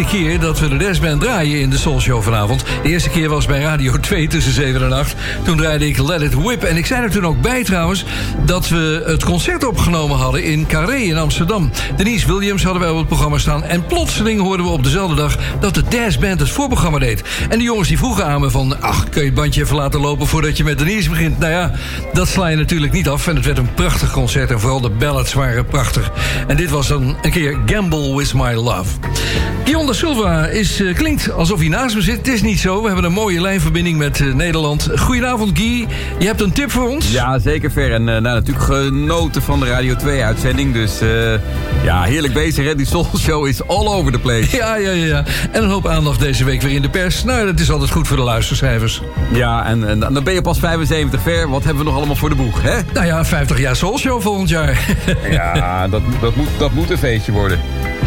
Tweede 0.07 0.29
keer 0.29 0.41
dat 0.41 0.59
we 0.59 0.69
de 0.69 0.77
Dance 0.77 1.01
Band 1.01 1.21
draaien 1.21 1.61
in 1.61 1.71
de 1.71 1.79
Soul 1.79 2.01
Show 2.01 2.23
vanavond. 2.23 2.65
De 2.83 2.89
eerste 2.89 3.09
keer 3.09 3.29
was 3.29 3.47
bij 3.47 3.61
Radio 3.61 4.01
2 4.01 4.29
tussen 4.29 4.53
7 4.53 4.83
en 4.83 4.93
8. 4.93 5.15
Toen 5.43 5.57
draaide 5.57 5.87
ik 5.87 5.99
Let 5.99 6.23
It 6.23 6.35
Whip. 6.35 6.63
En 6.63 6.77
ik 6.77 6.87
zei 6.87 7.03
er 7.03 7.11
toen 7.11 7.27
ook 7.27 7.41
bij 7.41 7.65
trouwens 7.65 8.05
dat 8.45 8.69
we 8.69 9.03
het 9.07 9.25
concert 9.25 9.65
opgenomen 9.65 10.17
hadden 10.17 10.45
in 10.45 10.67
Carré 10.67 10.97
in 10.97 11.17
Amsterdam. 11.17 11.71
Denise 11.97 12.27
Williams 12.27 12.63
hadden 12.63 12.83
wij 12.83 12.91
op 12.91 12.97
het 12.97 13.07
programma 13.07 13.39
staan. 13.39 13.65
En 13.65 13.87
plotseling 13.87 14.41
hoorden 14.41 14.67
we 14.67 14.73
op 14.73 14.85
dezelfde 14.85 15.17
dag 15.17 15.39
dat 15.61 15.75
de 15.75 15.83
Dance 15.89 16.19
Band 16.19 16.41
het 16.41 16.51
voorprogramma 16.51 16.99
deed. 16.99 17.23
En 17.49 17.59
de 17.59 17.65
jongens 17.65 17.89
die 17.89 17.99
vroegen 17.99 18.27
aan 18.27 18.41
me 18.41 18.51
van... 18.51 18.83
ach, 18.83 19.09
kun 19.09 19.21
je 19.21 19.27
het 19.27 19.37
bandje 19.37 19.63
even 19.63 19.77
laten 19.77 20.01
lopen 20.01 20.27
voordat 20.27 20.57
je 20.57 20.65
met 20.65 20.79
Denise 20.79 21.11
begint? 21.11 21.39
Nou 21.39 21.53
ja, 21.53 21.73
dat 22.13 22.29
sla 22.29 22.47
je 22.47 22.57
natuurlijk 22.57 22.93
niet 22.93 23.09
af. 23.09 23.27
En 23.27 23.37
het 23.37 23.45
werd 23.45 23.59
een 23.59 23.75
prachtig 23.75 24.11
concert. 24.11 24.51
En 24.51 24.61
vooral 24.61 24.81
de 24.81 24.91
ballads 24.91 25.33
waren 25.33 25.67
prachtig. 25.67 26.11
En 26.47 26.57
dit 26.57 26.71
was 26.71 26.89
dan 26.89 27.17
een 27.23 27.31
keer 27.31 27.59
Gamble 27.67 28.17
With 28.17 28.35
My 28.35 28.53
Love. 28.53 28.91
Guion 29.65 29.87
da 29.87 29.93
Silva 29.93 30.47
is, 30.47 30.81
eh, 30.81 30.95
klinkt 30.95 31.33
alsof 31.33 31.59
hij 31.59 31.69
naast 31.69 31.95
me 31.95 32.01
zit. 32.03 32.17
Het 32.17 32.29
is 32.29 32.43
niet 32.43 32.59
zo. 32.59 32.81
We 32.81 32.87
hebben 32.87 33.05
een 33.05 33.13
mooie 33.13 33.41
lijnverbinding 33.41 33.99
met 33.99 34.21
eh, 34.21 34.33
Nederland. 34.33 34.89
Goedenavond, 34.97 35.59
Guy. 35.59 35.87
Je 36.19 36.27
hebt 36.27 36.41
een 36.41 36.53
tip 36.53 36.71
voor 36.71 36.89
ons? 36.89 37.13
Ja, 37.13 37.39
zeker 37.39 37.71
ver. 37.71 37.93
En 37.93 38.09
eh, 38.09 38.21
nou, 38.21 38.23
natuurlijk 38.23 38.65
genoten 38.65 39.43
van 39.43 39.61
de 39.61 39.67
Radio 39.67 39.95
2-uitzending. 39.95 40.73
Dus 40.73 40.99
ja, 41.85 42.03
heerlijk 42.03 42.33
bezig. 42.33 42.65
Hè? 42.65 42.75
Die 42.75 42.87
Soul 42.87 43.07
Show 43.19 43.47
is 43.47 43.67
all 43.67 43.87
over 43.87 44.13
the 44.13 44.19
place. 44.19 44.57
Ja, 44.57 44.77
ja, 44.77 44.91
ja, 44.91 45.07
ja. 45.07 45.25
En 45.53 45.63
een 45.63 45.71
hoop 45.71 45.87
aandacht 45.87 46.21
deze 46.21 46.45
week 46.45 46.63
weer 46.63 46.75
in 46.75 46.83
de 46.83 46.91
pers. 46.91 47.25
Nou, 47.25 47.47
dat 47.47 47.61
is 47.61 47.71
altijd 47.71 47.91
goed 47.91 48.09
voor 48.09 48.17
de 48.17 48.23
luistercijfers. 48.23 49.03
Ja, 49.33 49.67
en, 49.67 49.89
en 49.89 49.99
dan 49.99 50.25
ben 50.25 50.35
je 50.35 50.43
pas 50.43 50.59
75 50.59 51.21
ver. 51.21 51.49
Wat 51.49 51.65
hebben 51.65 51.83
we 51.83 51.89
nog 51.89 51.99
allemaal 51.99 52.17
voor 52.17 52.29
de 52.29 52.35
boeg, 52.35 52.63
hè? 52.63 52.77
Nou 52.93 53.07
ja, 53.07 53.25
50 53.25 53.59
jaar 53.59 53.77
Soul 53.77 53.99
Show 53.99 54.21
volgend 54.21 54.49
jaar. 54.49 54.97
Ja, 55.31 55.89
dat, 55.89 56.03
dat, 56.21 56.37
moet, 56.37 56.49
dat 56.59 56.73
moet 56.73 56.91
een 56.91 56.99
feestje 56.99 57.33
worden. 57.33 57.61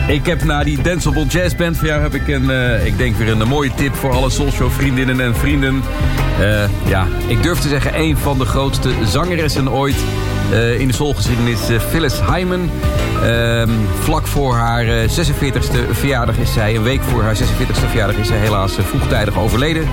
Ik 0.08 0.26
heb 0.26 0.44
na 0.44 0.64
die 0.64 0.82
Danceable 0.82 1.26
Jazz 1.26 1.56
Band 1.56 1.78
voor 1.78 1.88
jou 1.88 2.02
heb 2.02 2.14
ik 2.14 2.28
een, 2.28 2.50
eh, 2.50 2.86
ik 2.86 2.98
denk 2.98 3.16
weer 3.16 3.30
een 3.30 3.48
mooie 3.48 3.72
tip 3.76 3.96
voor 3.96 4.12
alle 4.12 4.30
Soulshow 4.30 4.72
vriendinnen 4.72 5.20
en 5.20 5.36
vrienden. 5.36 5.84
Eh, 6.40 6.70
ja, 6.88 7.08
ik 7.28 7.44
durf 7.44 7.60
te 7.60 7.68
zeggen 7.68 8.00
een 8.00 8.18
van 8.18 8.38
de 8.38 8.46
grootste 8.46 8.90
zangeressen 9.06 9.72
ooit. 9.72 9.96
Eh, 10.52 10.80
in 10.80 10.88
de 10.88 10.94
soulgeschiedenis 10.94 11.70
uh, 11.70 11.80
Phyllis 11.80 12.20
Hyman. 12.22 12.70
Ehm, 13.24 13.70
vlak 14.00 14.28
voor 14.28 14.56
haar 14.56 14.86
46e 14.86 15.92
verjaardag 15.92 16.38
is 16.38 16.54
zij, 16.54 16.76
een 16.76 16.84
week 16.84 17.02
voor 17.02 17.24
haar 17.24 17.36
46e 17.36 17.88
verjaardag 17.88 18.16
is 18.18 18.28
zij 18.28 18.38
helaas 18.38 18.74
vroegtijdig 18.82 19.38
overleden. 19.38 19.84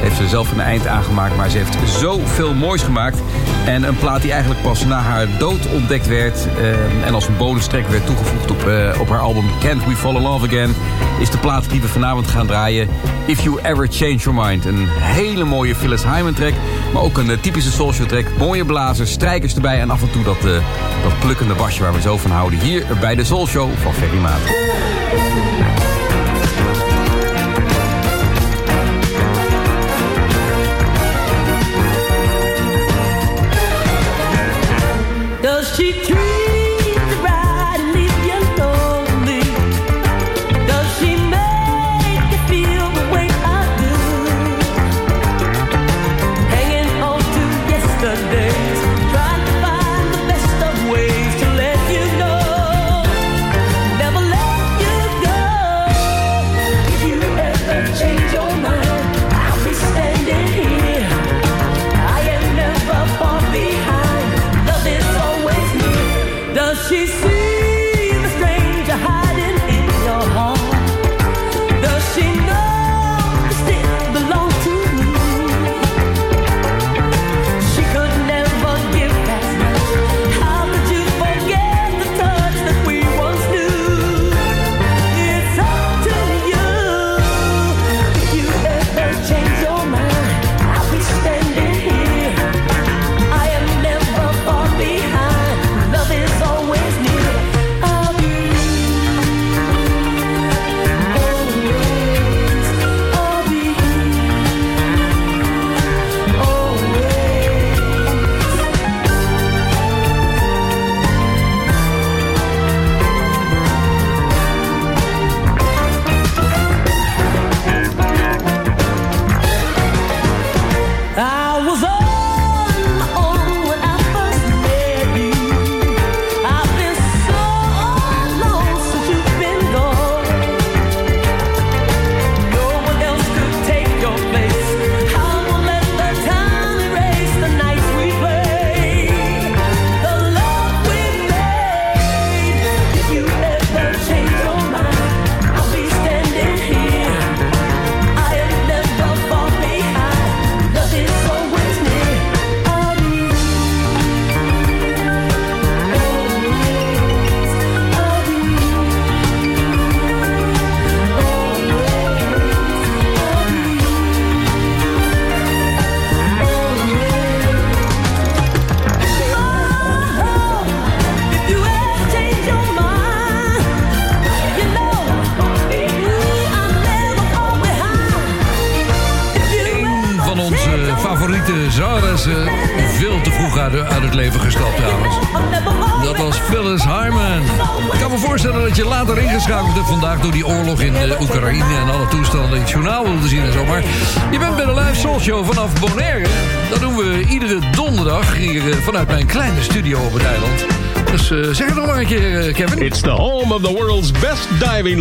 Heeft 0.00 0.16
ze 0.16 0.28
zelf 0.28 0.52
een 0.52 0.60
eind 0.60 0.86
aangemaakt, 0.86 1.36
maar 1.36 1.50
ze 1.50 1.58
heeft 1.58 1.76
zoveel 2.00 2.54
moois 2.54 2.82
gemaakt. 2.82 3.18
En 3.66 3.82
een 3.82 3.96
plaat 3.96 4.22
die 4.22 4.32
eigenlijk 4.32 4.62
pas 4.62 4.84
na 4.84 5.00
haar 5.00 5.26
dood 5.38 5.72
ontdekt 5.74 6.06
werd 6.06 6.46
ehm, 6.56 7.04
en 7.06 7.14
als 7.14 7.28
een 7.28 7.36
bonus 7.36 7.66
track 7.66 7.88
werd 7.88 8.06
toegevoegd 8.06 8.50
op, 8.50 8.70
op 9.00 9.08
haar 9.08 9.20
album 9.20 9.44
Can't 9.60 9.84
We 9.84 9.96
Fall 9.96 10.14
in 10.14 10.22
Love 10.22 10.46
Again, 10.46 10.74
is 11.20 11.30
de 11.30 11.38
plaat 11.38 11.70
die 11.70 11.80
we 11.80 11.88
vanavond 11.88 12.26
gaan 12.26 12.46
draaien 12.46 12.88
If 13.26 13.42
You 13.42 13.58
Ever 13.62 13.88
Change 13.90 14.16
Your 14.16 14.46
Mind. 14.46 14.64
Een 14.64 14.86
hele 14.88 15.44
mooie 15.44 15.74
Phyllis 15.74 16.04
Hyman 16.04 16.34
track, 16.34 16.52
maar 16.92 17.02
ook 17.02 17.18
een 17.18 17.40
typische 17.40 17.70
social 17.70 18.06
track. 18.06 18.24
Mooie 18.38 18.64
blazers, 18.64 19.10
strijkers 19.10 19.54
erbij 19.54 19.80
en 19.80 19.90
af 19.98 20.04
en 20.04 20.10
toe 20.10 20.24
dat, 20.24 20.44
uh, 20.44 20.52
dat 21.02 21.18
plukkende 21.20 21.54
basje 21.54 21.82
waar 21.82 21.92
we 21.92 22.00
zo 22.00 22.16
van 22.16 22.30
houden. 22.30 22.58
Hier 22.58 22.86
bij 23.00 23.14
de 23.14 23.24
Soul 23.24 23.46
Show 23.46 23.70
van 23.76 23.94
Ferry 23.94 24.18
Maat. 24.18 24.40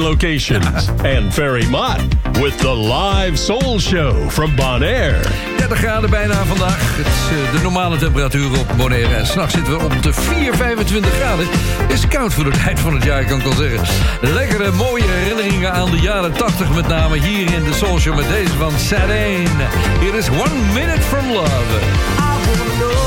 Locations. 0.07 0.89
and 1.03 1.33
Ferry 1.33 1.65
Mott 1.69 1.99
with 2.41 2.57
the 2.59 2.73
live 2.73 3.37
soul 3.37 3.79
show 3.79 4.29
from 4.29 4.55
Bonaire. 4.55 5.21
30 5.57 5.77
graden 5.77 6.09
bijna 6.09 6.45
vandaag. 6.45 6.77
Het 6.79 7.05
is 7.05 7.37
eh, 7.37 7.51
de 7.51 7.59
normale 7.61 7.97
temperatuur 7.97 8.59
op 8.59 8.67
Bonaire. 8.77 9.15
En 9.15 9.25
s'nachts 9.25 9.53
zitten 9.53 9.77
we 9.77 9.83
op 9.83 10.03
de 10.03 10.13
4, 10.13 10.55
25 10.55 11.13
graden. 11.13 11.47
Is 11.87 12.07
koud 12.07 12.33
voor 12.33 12.43
de 12.43 12.57
tijd 12.63 12.79
van 12.79 12.93
het 12.93 13.03
jaar, 13.03 13.25
kan 13.25 13.37
ik 13.37 13.43
wel 13.43 13.53
zeggen. 13.53 13.87
Lekkere, 14.21 14.71
mooie 14.71 15.07
herinneringen 15.07 15.73
aan 15.73 15.91
de 15.91 15.99
jaren 15.99 16.33
80. 16.33 16.73
Met 16.73 16.87
name 16.87 17.17
hier 17.17 17.53
in 17.53 17.63
de 17.63 17.73
Soul 17.73 17.99
Show 17.99 18.15
met 18.15 18.27
deze 18.29 18.53
van 18.53 18.71
Sadane. 18.79 19.67
Hier 19.99 20.15
is 20.15 20.29
One 20.29 20.73
Minute 20.73 21.01
From 21.01 21.31
Love. 21.31 23.06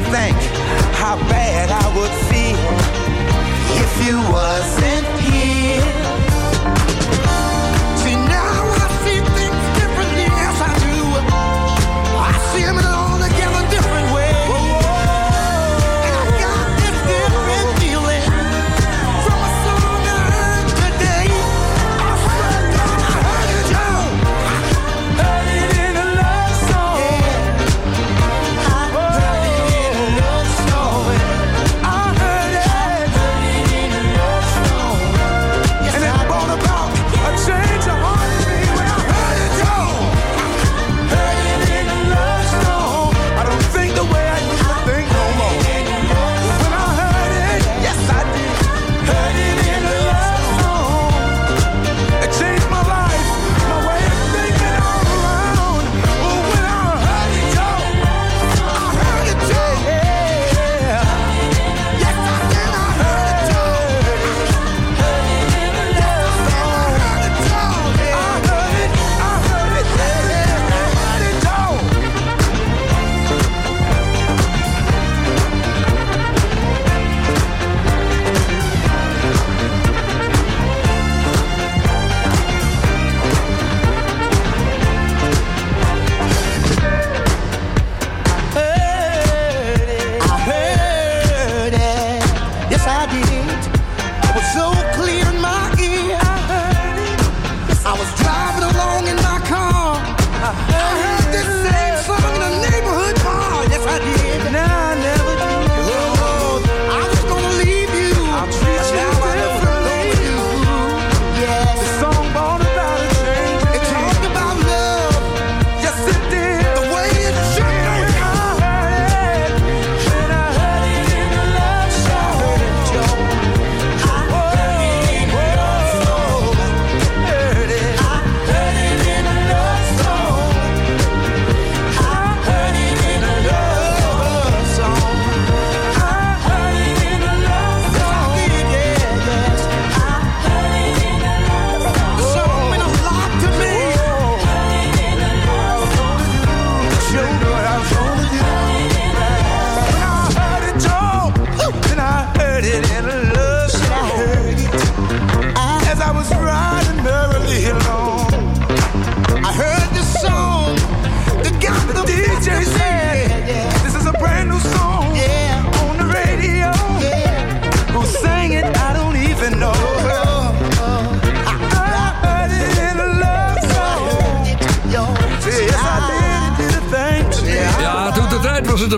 me 0.00 0.10
think 0.10 0.36
how 0.94 1.16
bad 1.28 1.70
I 1.70 1.86
would 1.96 2.10
feel 2.28 2.58
if 3.82 4.06
you 4.06 4.18
wasn't 4.30 5.06
here. 5.20 5.95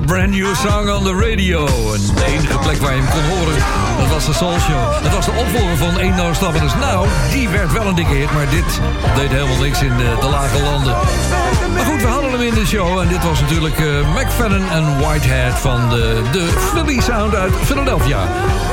brand 0.08 0.30
new 0.30 0.54
song 0.54 0.88
on 0.88 1.04
the 1.04 1.14
radio. 1.14 1.66
En 1.66 2.00
de 2.14 2.24
enige 2.24 2.58
plek 2.58 2.76
waar 2.76 2.94
je 2.94 3.00
hem 3.00 3.10
kon 3.10 3.36
horen, 3.36 3.58
dat 3.98 4.08
was 4.08 4.26
de 4.26 4.32
Soul 4.32 4.58
Show. 4.58 5.02
Dat 5.02 5.12
was 5.12 5.24
de 5.24 5.30
opvolger 5.30 5.76
van 5.76 5.98
1 5.98 6.14
No 6.14 6.32
Stap 6.32 6.60
Dus 6.60 6.74
nou, 6.74 7.06
die 7.32 7.48
werd 7.48 7.72
wel 7.72 7.86
een 7.86 7.94
dikke 7.94 8.14
hit, 8.14 8.32
maar 8.32 8.48
dit 8.50 8.80
deed 9.16 9.30
helemaal 9.30 9.58
niks 9.58 9.82
in 9.82 9.96
de, 9.96 10.16
de 10.20 10.28
lage 10.28 10.62
landen. 10.62 10.96
Maar 11.74 11.84
goed, 11.84 12.00
we 12.00 12.06
hadden 12.06 12.30
hem 12.30 12.40
in 12.40 12.54
de 12.54 12.66
show. 12.66 12.98
En 13.00 13.08
dit 13.08 13.24
was 13.24 13.40
natuurlijk 13.40 13.78
uh, 13.78 14.14
McFadden 14.14 14.70
en 14.70 14.98
Whitehead 15.00 15.58
van 15.58 15.88
de, 15.88 16.22
de 16.32 16.46
Philly 16.72 17.00
Sound 17.00 17.34
uit 17.34 17.52
Philadelphia. 17.64 18.18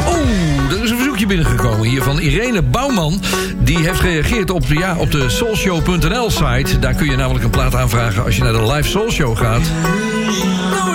Oeh, 0.08 0.72
er 0.72 0.84
is 0.84 0.90
een 0.90 0.98
verzoekje 0.98 1.26
binnengekomen 1.26 1.88
hier 1.88 2.04
van 2.04 2.20
Irene 2.20 2.62
Bouwman. 2.62 3.22
Die 3.58 3.78
heeft 3.78 4.00
gereageerd 4.00 4.50
op 4.50 4.68
de, 4.68 4.74
ja, 4.74 4.96
op 4.98 5.12
de 5.12 5.30
soulshow.nl 5.30 6.32
site. 6.32 6.80
Daar 6.80 6.94
kun 6.94 7.10
je 7.10 7.16
namelijk 7.16 7.44
een 7.44 7.50
plaat 7.50 7.76
aanvragen 7.76 8.24
als 8.24 8.36
je 8.36 8.44
naar 8.44 8.54
de 8.54 8.72
live 8.72 8.90
soulshow 8.90 9.38
gaat 9.38 9.64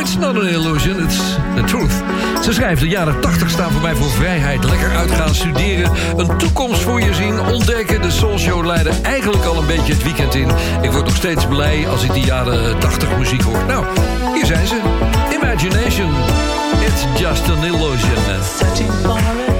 it's 0.00 0.16
not 0.16 0.36
an 0.36 0.48
illusion, 0.48 1.04
it's 1.04 1.36
the 1.54 1.62
truth. 1.64 1.92
Ze 2.44 2.52
schrijft, 2.52 2.80
de 2.80 2.88
jaren 2.88 3.20
80 3.20 3.50
staan 3.50 3.70
voor 3.70 3.80
mij 3.80 3.94
voor 3.94 4.10
vrijheid. 4.10 4.64
Lekker 4.64 4.96
uitgaan, 4.96 5.34
studeren, 5.34 5.90
een 6.16 6.38
toekomst 6.38 6.80
voor 6.80 7.00
je 7.00 7.14
zien, 7.14 7.40
ontdekken. 7.40 8.02
De 8.02 8.10
Soul 8.10 8.38
Show 8.38 8.70
eigenlijk 9.02 9.44
al 9.44 9.56
een 9.56 9.66
beetje 9.66 9.92
het 9.92 10.02
weekend 10.02 10.34
in. 10.34 10.48
Ik 10.82 10.90
word 10.90 11.04
nog 11.04 11.16
steeds 11.16 11.46
blij 11.46 11.88
als 11.88 12.02
ik 12.02 12.12
die 12.12 12.24
jaren 12.24 12.78
80 12.78 13.18
muziek 13.18 13.42
hoor. 13.42 13.64
Nou, 13.66 13.84
hier 14.34 14.46
zijn 14.46 14.66
ze. 14.66 14.80
Imagination, 15.34 16.10
it's 16.86 17.20
just 17.20 17.50
an 17.50 17.64
illusion. 17.64 19.59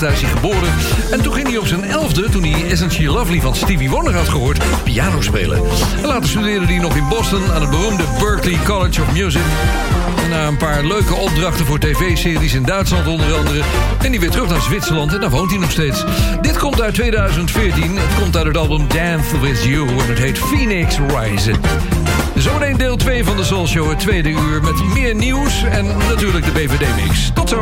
hij 0.00 0.14
geboren. 0.14 0.72
En 1.10 1.22
toen 1.22 1.32
ging 1.32 1.48
hij 1.48 1.56
op 1.56 1.66
zijn 1.66 1.84
elfde, 1.84 2.30
toen 2.30 2.42
hij 2.42 2.70
Essential 2.70 3.14
Lovely 3.14 3.40
van 3.40 3.54
Stevie 3.54 3.90
Wonder 3.90 4.14
had 4.14 4.28
gehoord, 4.28 4.58
piano 4.84 5.20
spelen. 5.20 5.62
En 6.02 6.06
later 6.06 6.28
studeerde 6.28 6.66
hij 6.66 6.78
nog 6.78 6.96
in 6.96 7.08
Boston 7.08 7.52
aan 7.52 7.60
het 7.60 7.70
beroemde 7.70 8.04
Berklee 8.18 8.58
College 8.64 9.02
of 9.02 9.12
Music. 9.12 9.42
En 10.22 10.30
na 10.30 10.46
een 10.46 10.56
paar 10.56 10.84
leuke 10.84 11.14
opdrachten 11.14 11.66
voor 11.66 11.78
tv-series 11.78 12.54
in 12.54 12.62
Duitsland 12.62 13.06
onder 13.06 13.34
andere... 13.34 13.60
en 14.02 14.10
hij 14.10 14.20
weer 14.20 14.30
terug 14.30 14.48
naar 14.48 14.60
Zwitserland 14.60 15.12
en 15.12 15.20
daar 15.20 15.30
woont 15.30 15.50
hij 15.50 15.58
nog 15.58 15.70
steeds. 15.70 16.04
Dit 16.40 16.58
komt 16.58 16.80
uit 16.80 16.94
2014. 16.94 17.96
Het 17.96 18.20
komt 18.20 18.36
uit 18.36 18.46
het 18.46 18.56
album 18.56 18.86
Dance 18.88 19.40
With 19.40 19.62
You 19.64 19.88
en 19.88 20.08
het 20.08 20.18
heet 20.18 20.38
Phoenix 20.38 20.98
Rising. 21.16 21.58
Zometeen 22.34 22.76
deel 22.76 22.96
2 22.96 23.24
van 23.24 23.36
de 23.36 23.44
Soul 23.44 23.66
Show, 23.66 23.88
het 23.88 23.98
tweede 23.98 24.28
uur... 24.28 24.62
met 24.62 24.94
meer 24.94 25.14
nieuws 25.14 25.62
en 25.62 25.86
natuurlijk 26.08 26.44
de 26.44 26.52
BVD-mix. 26.52 27.30
Tot 27.34 27.48
zo! 27.48 27.60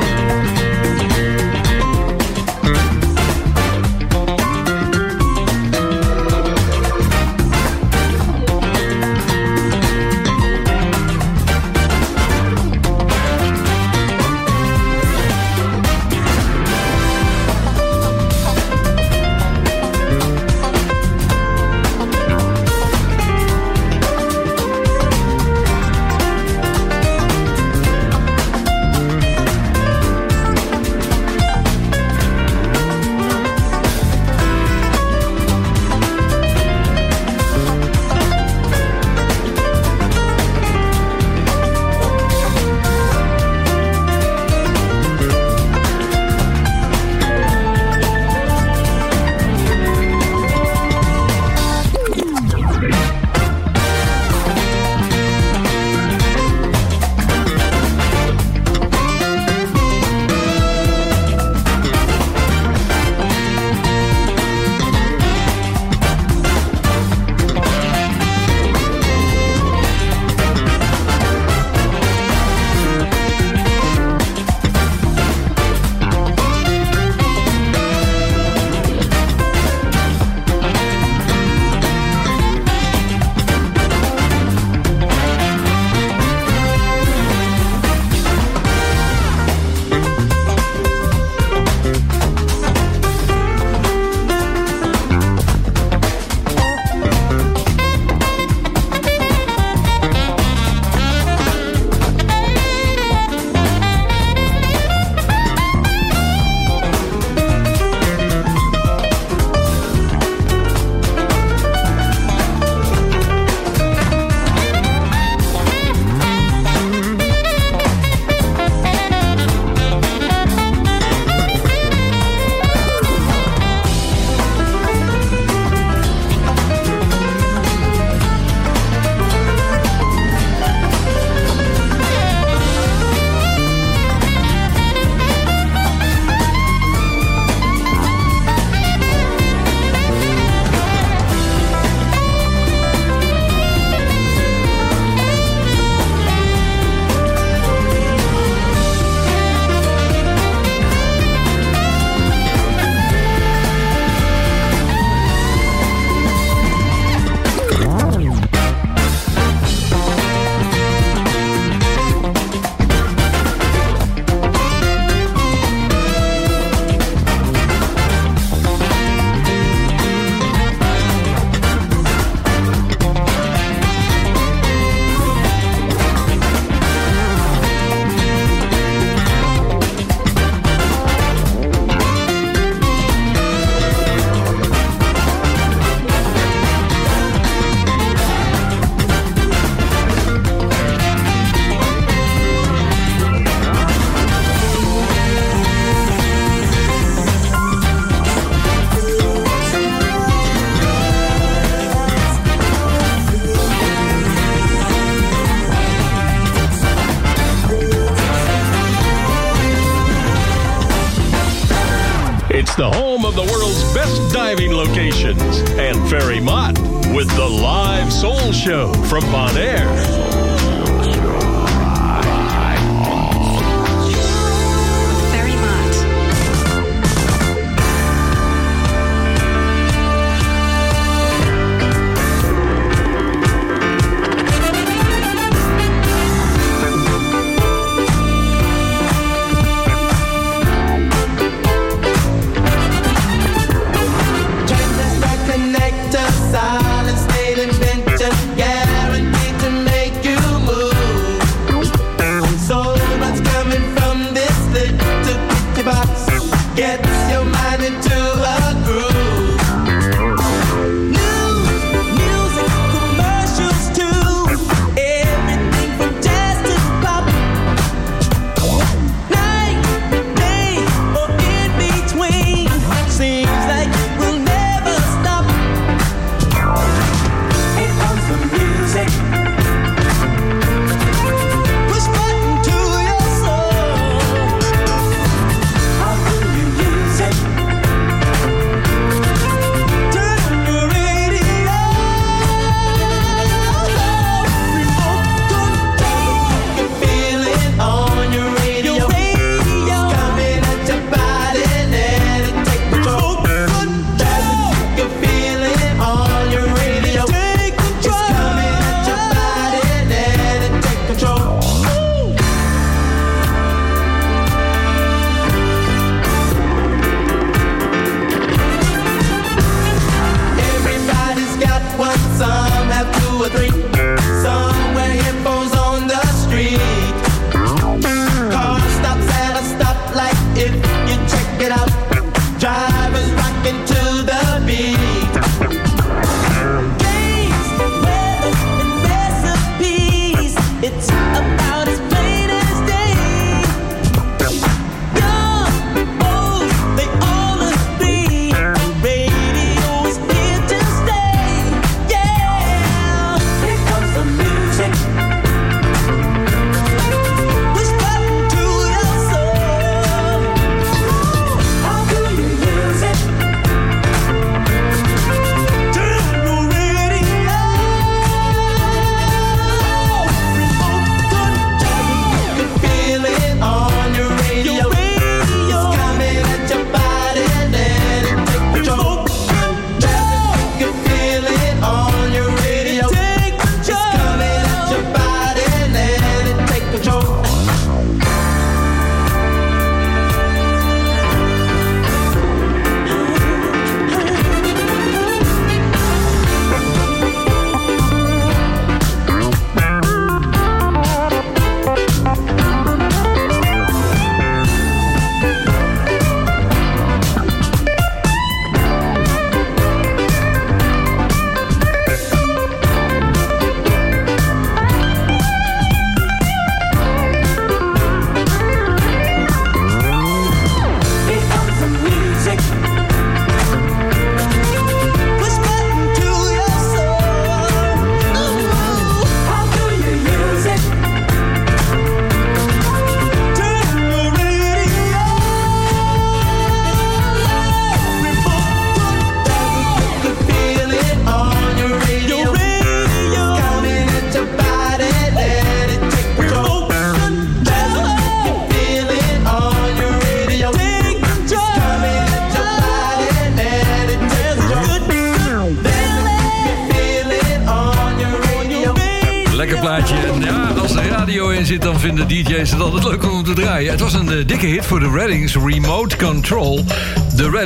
Best 213.95 214.33
diving 214.33 214.73
locations. 214.73 215.61
And 215.79 216.09
Ferry 216.09 216.41
Mott 216.41 216.79
with 217.15 217.29
the 217.37 217.49
live 217.49 218.13
soul 218.13 218.53
show 218.53 218.93
from 219.05 219.23
Bonaire. 219.25 220.28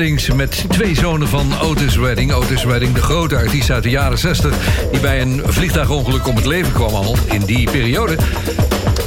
Met 0.03 0.65
twee 0.69 0.95
zonen 0.95 1.29
van 1.29 1.61
Otis 1.61 1.97
Redding. 1.97 2.33
Otis 2.33 2.65
Redding, 2.65 2.95
de 2.95 3.03
grote 3.03 3.37
artiest 3.37 3.71
uit 3.71 3.83
de 3.83 3.91
jaren 3.91 4.19
60... 4.19 4.55
die 4.91 5.01
bij 5.01 5.21
een 5.21 5.43
vliegtuigongeluk 5.45 6.27
om 6.27 6.37
het 6.37 6.45
leven 6.45 6.73
kwam 6.73 6.95
al 6.95 7.17
in 7.31 7.41
die 7.41 7.71
periode. 7.71 8.17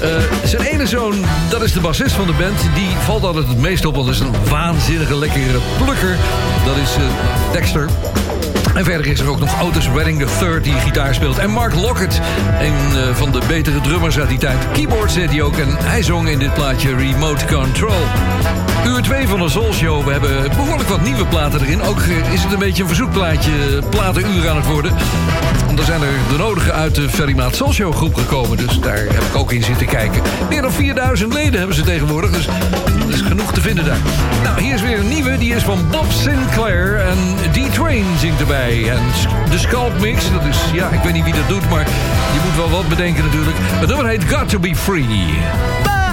Eh, 0.01 0.09
zijn 0.43 0.61
ene 0.61 0.87
zoon, 0.87 1.15
dat 1.49 1.61
is 1.61 1.71
de 1.71 1.79
bassist 1.79 2.15
van 2.15 2.27
de 2.27 2.33
band... 2.33 2.59
die 2.75 2.87
valt 2.99 3.23
altijd 3.23 3.47
het 3.47 3.57
meest 3.57 3.85
op, 3.85 3.95
want 3.95 4.09
is 4.09 4.19
een 4.19 4.33
waanzinnige 4.49 5.15
lekkere 5.15 5.59
plukker. 5.77 6.17
Dat 6.65 6.77
is 6.77 6.95
eh, 6.95 7.51
Dexter. 7.51 7.89
En 8.73 8.85
verder 8.85 9.07
is 9.07 9.19
er 9.19 9.29
ook 9.29 9.39
nog 9.39 9.61
Otis 9.61 9.89
Redding 9.95 10.25
III 10.41 10.61
die 10.61 10.73
gitaar 10.73 11.13
speelt. 11.13 11.37
En 11.37 11.49
Mark 11.49 11.75
Lockett, 11.75 12.21
een 12.59 12.97
eh, 12.97 13.15
van 13.15 13.31
de 13.31 13.41
betere 13.47 13.81
drummers 13.81 14.19
uit 14.19 14.29
die 14.29 14.37
tijd. 14.37 14.57
Keyboard 14.73 15.11
zet 15.11 15.29
hij 15.29 15.41
ook 15.41 15.57
en 15.57 15.77
hij 15.79 16.03
zong 16.03 16.29
in 16.29 16.39
dit 16.39 16.53
plaatje 16.53 16.95
Remote 16.95 17.45
Control. 17.45 18.03
Uur 18.85 19.01
2 19.01 19.27
van 19.27 19.39
de 19.39 19.49
Soul 19.49 19.73
Show. 19.73 20.05
We 20.05 20.11
hebben 20.11 20.49
behoorlijk 20.49 20.89
wat 20.89 21.01
nieuwe 21.01 21.25
platen 21.25 21.61
erin. 21.61 21.81
Ook 21.81 21.99
is 22.31 22.43
het 22.43 22.53
een 22.53 22.59
beetje 22.59 22.81
een 22.81 22.87
verzoekplaatje, 22.87 23.51
platenuur 23.89 24.49
aan 24.49 24.55
het 24.55 24.65
worden. 24.65 24.93
Want 25.65 25.79
er 25.79 25.85
zijn 25.85 26.01
er 26.01 26.13
de 26.29 26.37
nodige 26.37 26.71
uit 26.71 26.95
de 26.95 27.09
Ferry 27.09 27.35
Maat 27.35 27.55
Soul 27.55 27.73
Show 27.73 27.95
groep 27.95 28.15
gekomen. 28.15 28.57
Dus 28.57 28.79
daar 28.79 28.97
heb 28.97 29.23
ik 29.23 29.35
ook 29.35 29.51
in 29.51 29.63
zitten 29.63 29.87
kijken. 29.87 30.21
Meer 30.49 30.61
dan 30.61 30.71
4000 30.71 31.33
leden 31.33 31.57
hebben 31.57 31.75
ze 31.75 31.83
tegenwoordig. 31.83 32.31
Dus 32.31 32.47
er 32.47 33.13
is 33.13 33.21
genoeg 33.21 33.53
te 33.53 33.61
vinden 33.61 33.85
daar. 33.85 33.99
Nou, 34.43 34.61
hier 34.61 34.73
is 34.73 34.81
weer 34.81 34.99
een 34.99 35.09
nieuwe. 35.09 35.37
Die 35.37 35.55
is 35.55 35.63
van 35.63 35.79
Bob 35.91 36.11
Sinclair. 36.11 36.99
En 36.99 37.17
D-Train 37.51 38.05
zingt 38.19 38.39
erbij. 38.39 38.89
En 38.89 39.01
de 39.49 39.57
Scalp 39.57 39.99
Mix, 39.99 40.31
dat 40.31 40.45
is, 40.45 40.57
ja, 40.73 40.89
ik 40.89 40.99
weet 40.99 41.13
niet 41.13 41.23
wie 41.23 41.33
dat 41.33 41.47
doet, 41.47 41.69
maar 41.69 41.85
je 42.33 42.39
moet 42.45 42.55
wel 42.55 42.69
wat 42.69 42.87
bedenken 42.87 43.23
natuurlijk. 43.23 43.57
Het 43.59 43.87
nummer 43.87 44.07
heet 44.07 44.23
Got 44.23 44.49
to 44.49 44.59
Be 44.59 44.75
Free. 44.75 45.05
Looking 45.05 46.04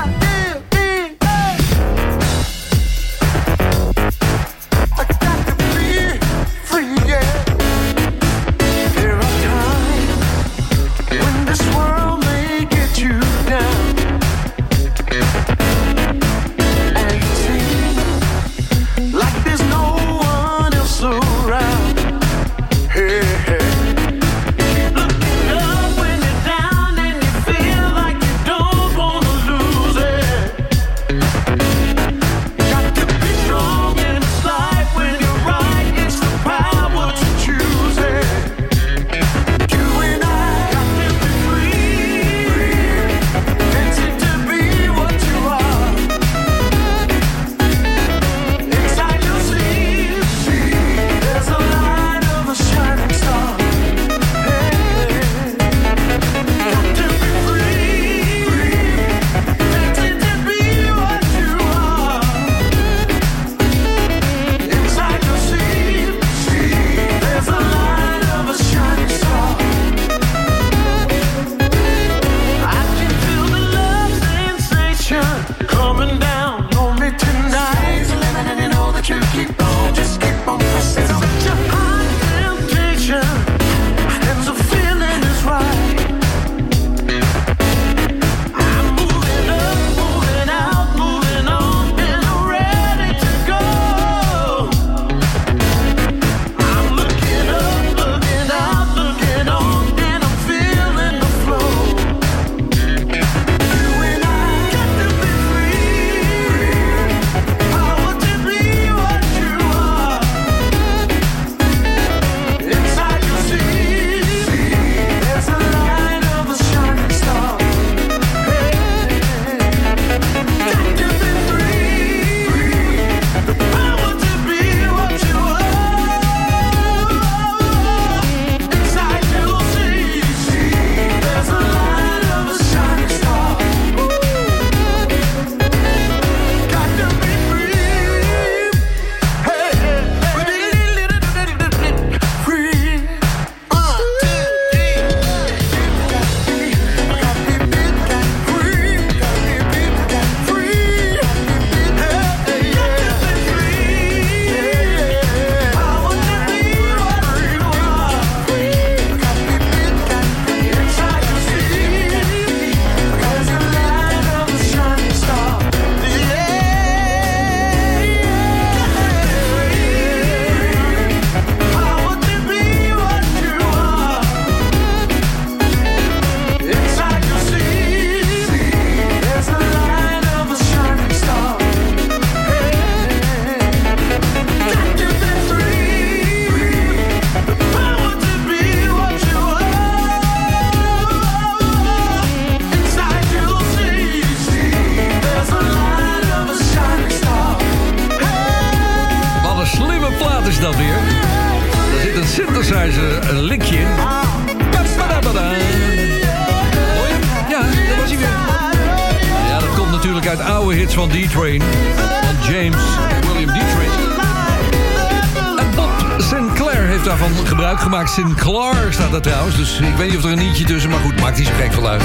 Ik 219.81 219.97
weet 219.97 220.09
niet 220.09 220.17
of 220.17 220.25
er 220.25 220.33
een 220.33 220.39
nietje 220.39 220.65
tussen, 220.65 220.91
maar 220.91 221.01
goed, 221.01 221.21
maakt 221.21 221.39
niet 221.39 221.47
zo 221.47 221.53
gek 221.55 221.85
uit. 221.85 222.03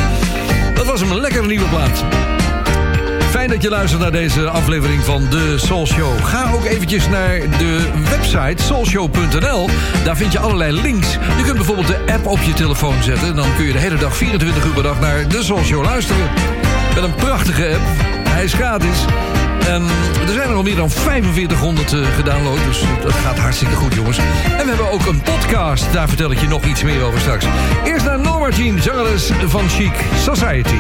Dat 0.74 0.86
was 0.86 1.02
een 1.02 1.20
lekkere 1.20 1.48
nieuwe 1.48 1.68
plaat. 1.70 2.04
Fijn 3.30 3.50
dat 3.50 3.62
je 3.62 3.70
luistert 3.70 4.02
naar 4.02 4.12
deze 4.12 4.50
aflevering 4.50 5.04
van 5.04 5.30
de 5.30 5.58
Soul 5.58 5.88
Show. 5.88 6.24
Ga 6.24 6.52
ook 6.52 6.66
eventjes 6.66 7.10
naar 7.10 7.40
de 7.40 7.92
website 8.10 8.64
soulshow.nl. 8.64 9.70
Daar 10.04 10.18
vind 10.18 10.32
je 10.32 10.40
allerlei 10.40 10.82
links. 10.82 11.12
Je 11.38 11.44
kunt 11.44 11.56
bijvoorbeeld 11.56 11.88
de 11.88 12.14
app 12.14 12.28
op 12.28 12.40
je 12.42 12.54
telefoon 12.54 13.04
zetten. 13.04 13.28
En 13.28 13.36
dan 13.36 13.56
kun 13.56 13.66
je 13.66 13.72
de 13.72 13.80
hele 13.80 13.98
dag, 13.98 14.18
24 14.18 14.66
uur 14.66 14.74
per 14.74 14.84
dag, 14.84 15.00
naar 15.00 15.28
de 15.28 15.44
Soul 15.44 15.64
Show 15.64 15.84
luisteren. 15.84 16.30
Met 16.96 17.04
een 17.04 17.16
prachtige 17.16 17.68
app. 17.68 17.82
Hij 18.30 18.44
is 18.44 18.54
gratis. 18.54 19.06
Ehm, 19.68 19.84
er 20.28 20.34
zijn 20.34 20.50
er 20.50 20.56
al 20.56 20.64
meer 20.64 20.76
dan 20.76 20.90
4500 20.90 21.94
eh, 21.94 22.00
gedownload. 22.16 22.58
Dus 22.66 22.82
eh, 22.82 22.88
dat 23.02 23.14
gaat 23.14 23.38
hartstikke 23.38 23.76
goed, 23.76 23.94
jongens. 23.94 24.18
En 24.18 24.24
we 24.64 24.68
hebben 24.68 24.92
ook 24.92 25.06
een 25.06 25.22
podcast. 25.22 25.94
Daar 25.94 26.08
vertel 26.08 26.32
ik 26.32 26.40
je 26.40 26.48
nog 26.48 26.66
iets 26.66 26.84
meer 26.84 27.04
over 27.04 27.20
straks. 27.20 27.46
Eerst 27.84 28.06
naar 28.06 28.20
Norma 28.20 28.50
Jean, 28.50 28.82
zangeres 28.82 29.32
van 29.48 29.70
Chic 29.70 29.94
Society. 30.16 30.78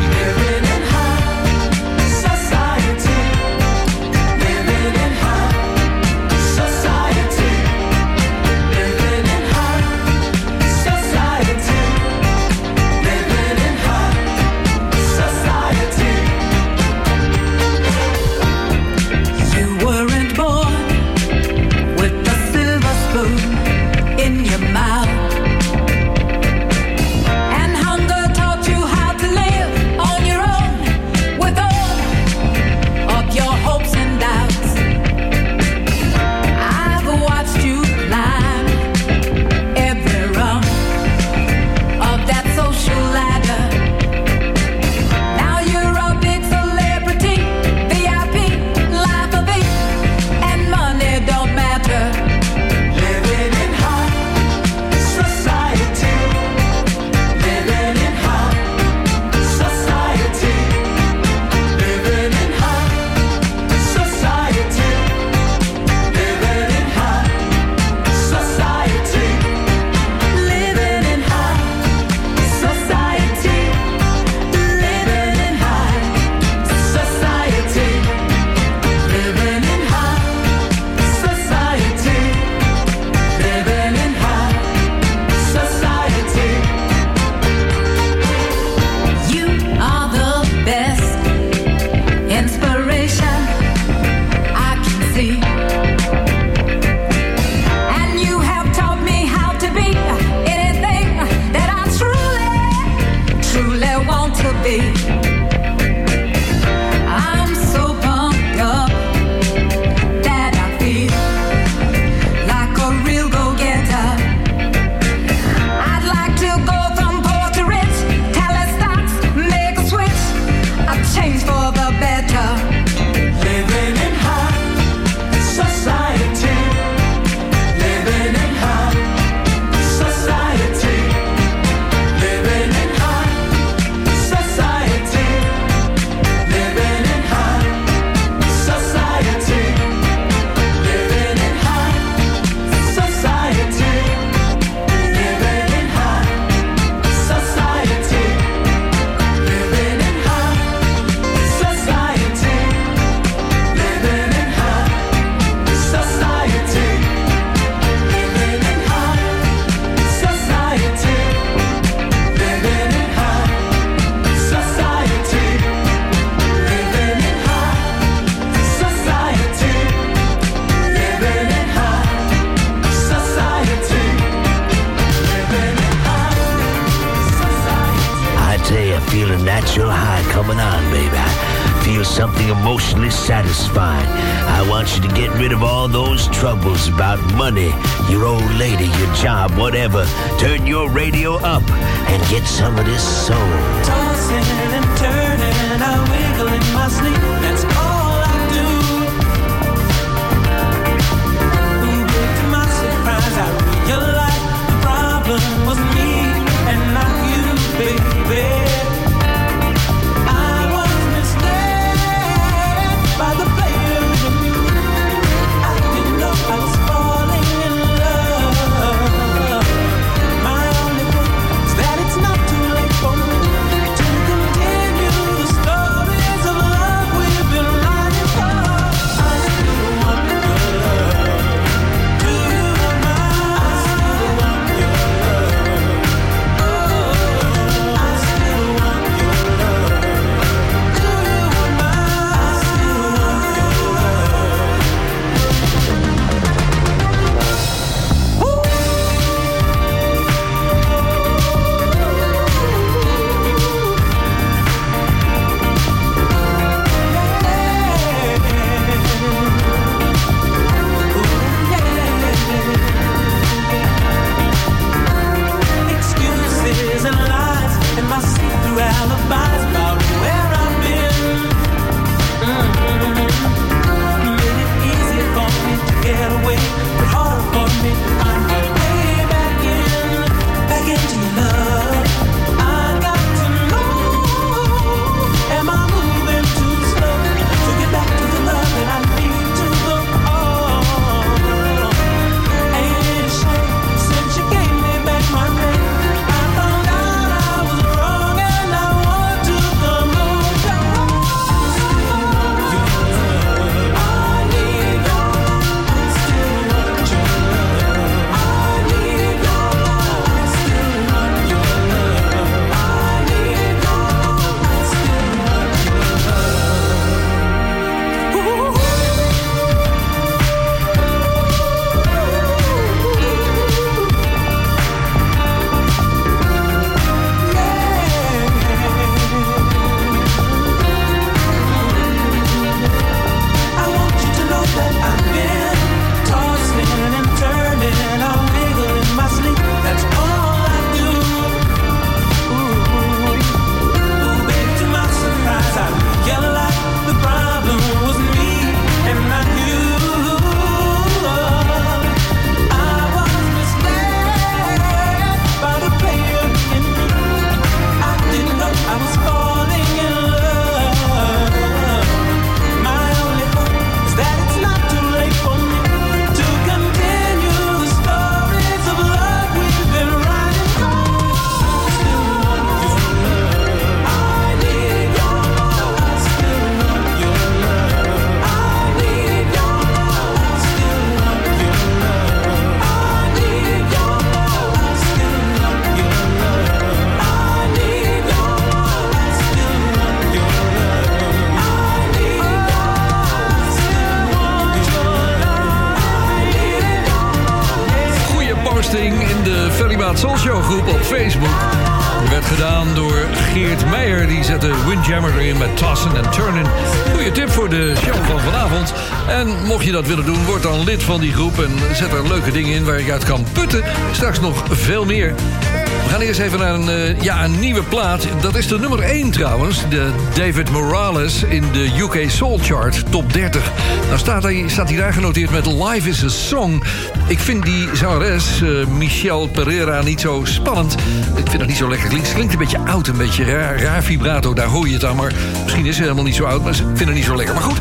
De 419.57 420.11
David 420.35 420.71
Morales 420.71 421.43
in 421.43 421.63
de 421.71 421.91
UK 421.99 422.29
Soul 422.29 422.57
Chart, 422.57 423.11
top 423.11 423.33
30. 423.33 423.71
Nou 424.05 424.17
staat 424.17 424.43
hij, 424.43 424.63
staat 424.67 424.89
hij 424.89 424.97
daar 424.97 425.13
genoteerd 425.13 425.51
met 425.51 425.65
Life 425.65 426.09
is 426.09 426.23
a 426.23 426.29
Song. 426.29 426.83
Ik 427.27 427.39
vind 427.39 427.65
die 427.65 427.89
zangeres, 427.93 428.61
eh, 428.61 428.87
Michelle 428.87 429.47
Pereira, 429.47 430.01
niet 430.01 430.21
zo 430.21 430.41
spannend. 430.43 430.95
Ik 431.35 431.49
vind 431.49 431.59
het 431.59 431.67
niet 431.67 431.77
zo 431.77 431.89
lekker 431.89 432.09
klinkt. 432.09 432.33
Klinkt 432.33 432.53
een 432.53 432.59
beetje 432.59 432.77
oud, 432.77 433.07
een 433.07 433.17
beetje 433.17 433.43
raar, 433.43 434.03
vibrato. 434.03 434.53
Daar 434.53 434.67
hoor 434.67 434.87
je 434.87 434.93
het 434.93 435.05
aan, 435.05 435.15
maar 435.15 435.33
misschien 435.63 435.85
is 435.85 435.95
ze 435.95 436.01
helemaal 436.01 436.23
niet 436.23 436.35
zo 436.35 436.43
oud. 436.43 436.63
Maar 436.63 436.71
ik 436.71 436.77
vind 436.77 436.99
het 436.99 437.13
niet 437.13 437.25
zo 437.25 437.35
lekker. 437.35 437.53
Maar 437.53 437.63
goed, 437.63 437.79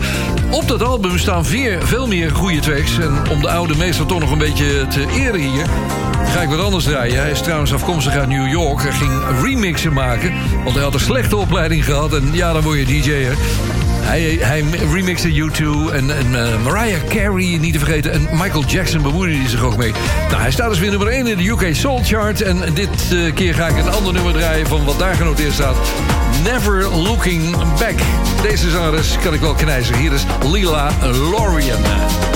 op 0.51 0.69
dat 0.69 0.82
album 0.82 1.19
staan 1.19 1.44
veel 1.81 2.07
meer 2.07 2.31
goede 2.31 2.61
tracks. 2.61 2.98
En 2.98 3.31
om 3.31 3.40
de 3.40 3.51
oude 3.51 3.77
meester 3.77 4.07
toch 4.07 4.20
nog 4.20 4.31
een 4.31 4.39
beetje 4.39 4.86
te 4.89 5.07
eren 5.16 5.40
hier 5.40 5.66
ga 6.36 6.43
ik 6.43 6.48
wat 6.48 6.61
anders 6.61 6.85
draaien. 6.85 7.20
Hij 7.20 7.31
is 7.31 7.40
trouwens 7.40 7.73
afkomstig 7.73 8.15
uit 8.15 8.28
New 8.28 8.48
York. 8.48 8.82
Hij 8.82 8.93
ging 8.93 9.12
remixen 9.43 9.93
maken, 9.93 10.35
want 10.66 10.78
hij 10.78 10.86
had 10.86 10.94
een 10.94 11.06
slechte 11.06 11.36
opleiding 11.36 11.84
gehad. 11.84 12.14
En 12.14 12.28
ja, 12.32 12.52
dan 12.52 12.62
word 12.62 12.78
je 12.78 12.84
DJ'er. 12.84 13.36
Hij, 14.01 14.38
hij 14.40 14.64
remixte 14.93 15.32
U2 15.32 15.93
en, 15.93 16.16
en 16.16 16.47
eh, 16.47 16.62
Mariah 16.62 17.05
Carey, 17.09 17.59
niet 17.60 17.72
te 17.72 17.78
vergeten. 17.78 18.12
En 18.12 18.28
Michael 18.32 18.64
Jackson 18.64 19.02
bemoeide 19.02 19.36
hij 19.36 19.48
zich 19.48 19.62
ook 19.62 19.76
mee. 19.76 19.93
Nou, 20.28 20.40
hij 20.40 20.51
staat 20.51 20.68
dus 20.68 20.78
weer 20.78 20.90
nummer 20.90 21.09
1 21.09 21.26
in 21.26 21.36
de 21.36 21.48
UK 21.48 21.74
Soul 21.74 22.01
Chart. 22.05 22.43
En 22.43 22.74
dit 22.74 23.12
eh, 23.12 23.34
keer 23.34 23.55
ga 23.55 23.66
ik 23.66 23.76
een 23.76 23.90
ander 23.90 24.12
nummer 24.12 24.32
draaien 24.32 24.66
van 24.66 24.84
wat 24.84 24.98
daar 24.98 25.14
genoteerd 25.14 25.52
staat. 25.52 25.76
Never 26.44 26.97
Looking 26.97 27.56
Back. 27.78 27.98
Deze 28.43 28.70
zangeres 28.70 29.16
kan 29.22 29.34
ik 29.34 29.40
wel 29.40 29.55
knijzen. 29.55 29.97
Hier 29.97 30.12
is 30.12 30.24
Lila 30.43 30.90
Lorien. 31.30 32.35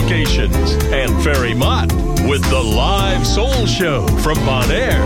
locations, 0.00 0.72
and 0.92 1.22
Ferry 1.22 1.54
Mott 1.54 1.92
with 2.28 2.42
the 2.50 2.60
live 2.60 3.24
soul 3.24 3.64
show 3.66 4.06
from 4.18 4.34
Bonaire. 4.44 5.02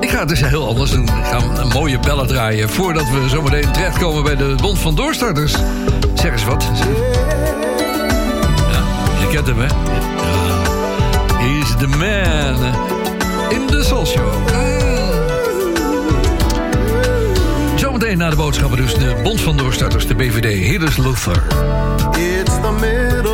Ik 0.00 0.10
ga 0.10 0.18
het 0.18 0.28
dus 0.28 0.40
heel 0.40 0.66
anders 0.66 0.90
doen. 0.90 1.08
gaan 1.08 1.58
een 1.58 1.68
mooie 1.68 1.98
bellen 1.98 2.26
draaien. 2.26 2.70
Voordat 2.70 3.10
we 3.10 3.28
zometeen 3.28 3.72
terechtkomen 3.72 4.22
bij 4.22 4.36
de 4.36 4.54
Bond 4.62 4.78
van 4.78 4.94
Doorstarters. 4.94 5.54
Zeg 6.14 6.32
eens 6.32 6.44
wat. 6.44 6.70
Ja, 8.70 8.82
je 9.20 9.26
kent 9.30 9.46
hem, 9.46 9.58
hè? 9.58 9.66
Ja. 9.66 9.72
He's 11.38 11.76
the 11.76 11.86
man 11.86 12.74
in 13.50 13.66
the 13.66 13.84
soul 13.84 14.06
show. 14.06 14.73
Zometeen 18.14 18.36
na 18.38 18.42
de 18.42 18.48
boodschappen 18.50 18.78
dus 18.78 18.94
de 18.94 19.20
bond 19.22 19.40
van 19.40 19.56
doorstarters, 19.56 20.06
de 20.06 20.14
BVD, 20.14 20.44
Heerders 20.44 20.96
Luther. 20.96 21.42
It's 22.12 22.60
the. 22.60 23.33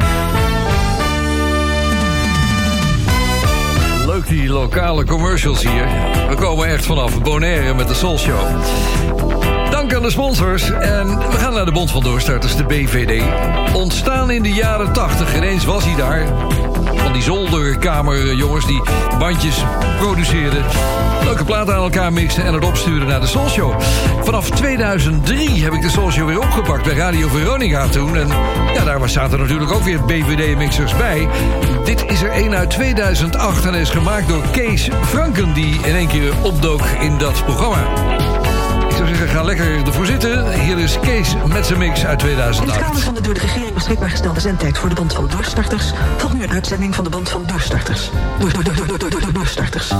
Die 4.31 4.49
lokale 4.49 5.05
commercials 5.05 5.61
hier. 5.61 5.87
We 6.29 6.35
komen 6.35 6.67
echt 6.67 6.85
vanaf 6.85 7.21
Bonaire 7.21 7.73
met 7.73 7.87
de 7.87 7.93
Soul 7.93 8.17
Show. 8.17 8.39
Dank 9.71 9.93
aan 9.93 10.01
de 10.01 10.09
sponsors. 10.09 10.69
En 10.71 11.17
we 11.17 11.37
gaan 11.37 11.53
naar 11.53 11.65
de 11.65 11.71
Bond 11.71 11.91
van 11.91 12.03
Doorstarters, 12.03 12.55
de 12.55 12.63
BVD. 12.63 13.23
Ontstaan 13.73 14.31
in 14.31 14.43
de 14.43 14.53
jaren 14.53 14.93
80. 14.93 15.35
Ineens 15.35 15.65
was 15.65 15.83
hij 15.85 15.95
daar. 15.95 16.27
Van 16.95 17.13
die 17.13 17.21
zolderkamerjongens 17.21 18.65
die 18.65 18.81
bandjes 19.19 19.63
produceerden. 19.99 20.63
Leuke 21.31 21.45
platen 21.45 21.73
aan 21.75 21.83
elkaar 21.83 22.13
mixen 22.13 22.45
en 22.45 22.53
het 22.53 22.65
opsturen 22.65 23.07
naar 23.07 23.19
de 23.19 23.27
Soul 23.27 23.49
Show. 23.49 23.81
Vanaf 24.23 24.49
2003 24.49 25.63
heb 25.63 25.73
ik 25.73 25.81
de 25.81 25.89
Soul 25.89 26.11
Show 26.11 26.27
weer 26.27 26.39
opgepakt 26.39 26.83
bij 26.83 26.93
Radio 26.93 27.27
Veronica 27.27 27.87
toen. 27.87 28.15
En 28.17 28.27
ja, 28.73 28.83
daar 28.83 29.09
zaten 29.09 29.39
natuurlijk 29.39 29.71
ook 29.71 29.83
weer 29.83 30.05
BVD-mixers 30.05 30.95
bij. 30.95 31.27
Dit 31.83 32.05
is 32.05 32.21
er 32.21 32.37
een 32.37 32.55
uit 32.55 32.69
2008 32.69 33.65
en 33.65 33.73
is 33.73 33.89
gemaakt 33.89 34.27
door 34.27 34.43
Kees 34.51 34.89
Franken... 35.05 35.53
die 35.53 35.79
in 35.83 35.95
één 35.95 36.07
keer 36.07 36.33
opdook 36.41 36.81
in 36.99 37.17
dat 37.17 37.45
programma. 37.45 37.83
Ik 38.89 38.95
zou 38.95 39.07
zeggen, 39.07 39.27
ga 39.27 39.43
lekker 39.43 39.85
ervoor 39.85 40.05
zitten. 40.05 40.59
Hier 40.59 40.77
is 40.77 40.99
Kees 40.99 41.35
met 41.47 41.65
zijn 41.65 41.79
mix 41.79 42.05
uit 42.05 42.23
In 42.23 42.27
het 42.27 42.37
2008. 42.37 42.79
kader 42.79 43.01
van 43.01 43.13
de 43.13 43.21
door 43.21 43.33
de 43.33 43.39
regering 43.39 43.73
beschikbaar 43.73 44.09
gestelde 44.09 44.39
zendtijd 44.39 44.77
voor 44.77 44.89
de 44.89 44.95
band 44.95 45.13
van 45.13 45.27
doorstarters 45.27 45.91
volgt 46.17 46.35
nu 46.35 46.43
een 46.43 46.51
uitzending 46.51 46.95
van 46.95 47.03
de 47.03 47.09
band 47.09 47.29
van 47.29 47.43
doorstarters. 47.45 48.09
Door, 48.39 48.53
door, 48.53 48.63
door, 48.63 48.75
door, 48.75 48.87
door, 48.87 49.09
door, 49.09 49.21
door, 49.21 49.33
doorstarters. 49.33 49.93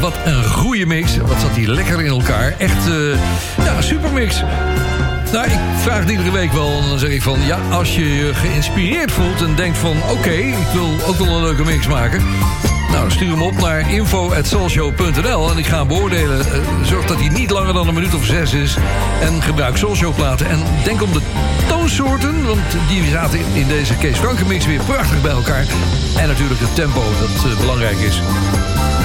Wat 0.00 0.14
een 0.24 0.44
goede 0.44 0.86
mix. 0.86 1.16
Wat 1.16 1.40
zat 1.40 1.54
die 1.54 1.70
lekker 1.70 2.00
in 2.00 2.10
elkaar. 2.10 2.54
Echt, 2.58 2.86
eh, 2.86 3.64
ja, 3.64 3.80
supermix. 3.80 4.42
Nou, 5.32 5.44
ik 5.44 5.58
vraag 5.76 5.98
het 5.98 6.10
iedere 6.10 6.30
week 6.30 6.52
wel. 6.52 6.88
Dan 6.88 6.98
zeg 6.98 7.10
ik 7.10 7.22
van, 7.22 7.38
ja, 7.46 7.58
als 7.70 7.94
je 7.94 8.14
je 8.14 8.34
geïnspireerd 8.34 9.12
voelt... 9.12 9.42
en 9.42 9.54
denkt 9.54 9.78
van, 9.78 9.96
oké, 10.10 10.30
ik 10.30 10.66
wil 10.72 10.88
ook 11.06 11.16
wel 11.16 11.36
een 11.36 11.42
leuke 11.42 11.64
mix 11.64 11.86
maken... 11.86 12.22
Nou, 12.90 13.10
stuur 13.10 13.30
hem 13.30 13.42
op 13.42 13.60
naar 13.60 13.90
info.soulshow.nl 13.90 15.50
en 15.50 15.58
ik 15.58 15.66
ga 15.66 15.78
hem 15.78 15.88
beoordelen. 15.88 16.40
Eh, 16.40 16.60
Zorg 16.84 17.06
dat 17.06 17.18
hij 17.18 17.28
niet 17.28 17.50
langer 17.50 17.72
dan 17.72 17.88
een 17.88 17.94
minuut 17.94 18.14
of 18.14 18.24
zes 18.24 18.52
is. 18.52 18.76
En 19.20 19.42
gebruik 19.42 19.76
Soulshow-platen. 19.76 20.46
En 20.46 20.58
denk 20.84 21.02
om 21.02 21.12
de 21.12 21.20
toonsoorten, 21.68 22.46
want 22.46 22.60
die 22.88 23.10
zaten 23.10 23.38
in 23.52 23.68
deze 23.68 23.96
Kees 23.96 24.18
Franke 24.18 24.46
mix 24.46 24.66
weer 24.66 24.80
prachtig 24.84 25.22
bij 25.22 25.30
elkaar. 25.30 25.64
En 26.16 26.28
natuurlijk 26.28 26.60
het 26.60 26.74
tempo, 26.74 27.02
dat 27.20 27.44
eh, 27.44 27.58
belangrijk 27.60 27.98
is. 27.98 28.20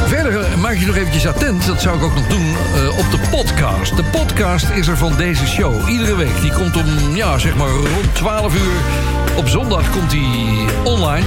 Verder 0.08 0.42
eh, 0.42 0.56
maak 0.56 0.76
je 0.76 0.86
nog 0.86 0.96
eventjes 0.96 1.28
attent, 1.28 1.66
dat 1.66 1.82
zou 1.82 1.98
ik 1.98 2.04
ook 2.04 2.16
nog 2.16 2.28
doen, 2.28 2.56
eh, 2.76 2.98
op 2.98 3.12
de 3.12 3.20
podcast. 3.32 3.96
De 3.96 4.04
podcast 4.04 4.70
is 4.70 4.88
er 4.88 4.98
van 4.98 5.18
deze 5.18 5.48
show, 5.48 5.90
iedere 5.90 6.16
week. 6.16 6.42
Die 6.42 6.54
komt 6.54 6.78
om, 6.78 7.16
ja, 7.16 7.38
zeg 7.38 7.56
maar 7.56 7.70
rond 7.70 8.16
12 8.16 8.56
uur. 8.56 8.82
Op 9.38 9.48
zondag 9.48 9.92
komt 9.92 10.10
die 10.10 10.66
online. 10.84 11.26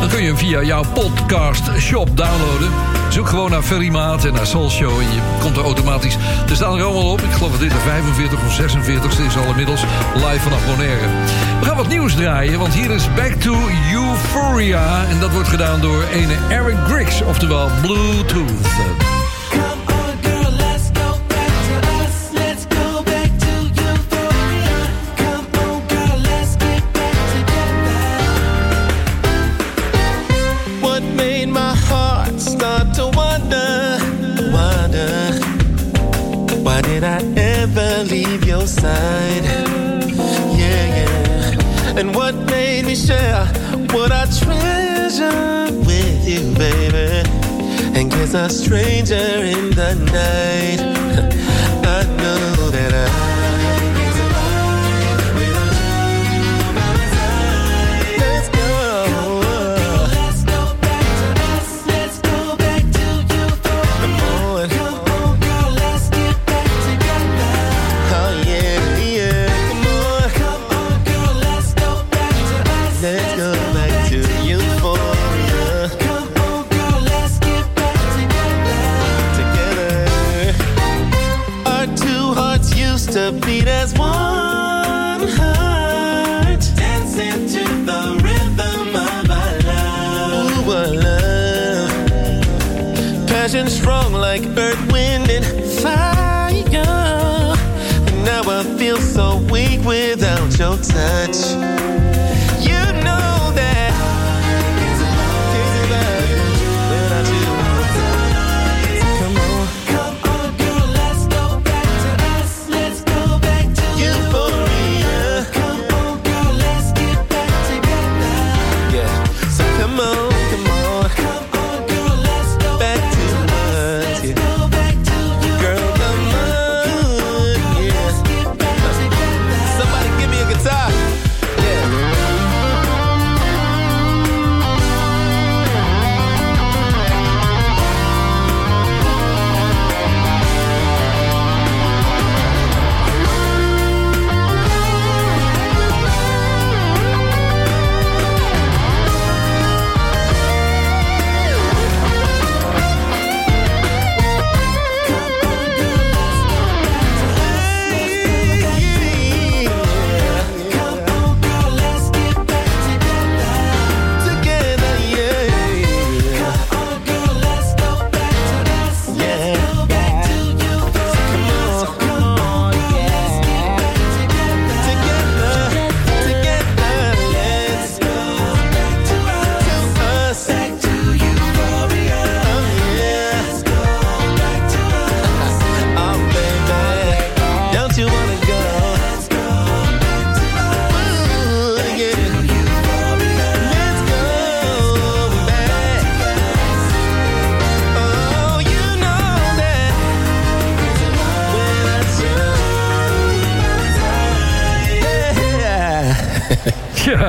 Dan 0.00 0.08
kun 0.08 0.20
je 0.22 0.26
hem 0.26 0.36
via 0.36 0.62
jouw 0.62 0.84
podcast 0.94 1.70
shop 1.78 2.16
downloaden. 2.16 2.97
Zoek 3.18 3.28
gewoon 3.28 3.50
naar 3.50 3.62
Ferry 3.62 3.88
Maat 3.88 4.24
en 4.24 4.32
naar 4.32 4.46
Soul 4.46 4.70
Show 4.70 5.00
en 5.00 5.12
je 5.12 5.20
komt 5.40 5.56
er 5.56 5.62
automatisch. 5.62 6.16
Er 6.48 6.54
staan 6.54 6.78
er 6.78 6.84
allemaal 6.84 7.12
op. 7.12 7.20
Ik 7.20 7.30
geloof 7.30 7.50
dat 7.50 7.60
dit 7.60 7.70
de 7.70 7.78
45 7.78 8.44
of 8.46 8.52
46 8.52 9.18
is 9.18 9.36
al 9.36 9.44
inmiddels 9.44 9.82
live 10.14 10.40
vanaf 10.40 10.66
Bonaire. 10.66 11.06
We 11.60 11.66
gaan 11.66 11.76
wat 11.76 11.88
nieuws 11.88 12.14
draaien, 12.14 12.58
want 12.58 12.74
hier 12.74 12.90
is 12.90 13.14
Back 13.14 13.32
to 13.32 13.54
Euphoria. 13.92 15.04
En 15.08 15.20
dat 15.20 15.32
wordt 15.32 15.48
gedaan 15.48 15.80
door 15.80 16.04
ene 16.12 16.34
Eric 16.48 16.76
Griggs, 16.86 17.22
oftewel 17.22 17.70
Bluetooth. 17.82 19.07
Stranger 48.68 49.14
in 49.14 49.70
the 49.70 49.94
night. 50.12 50.87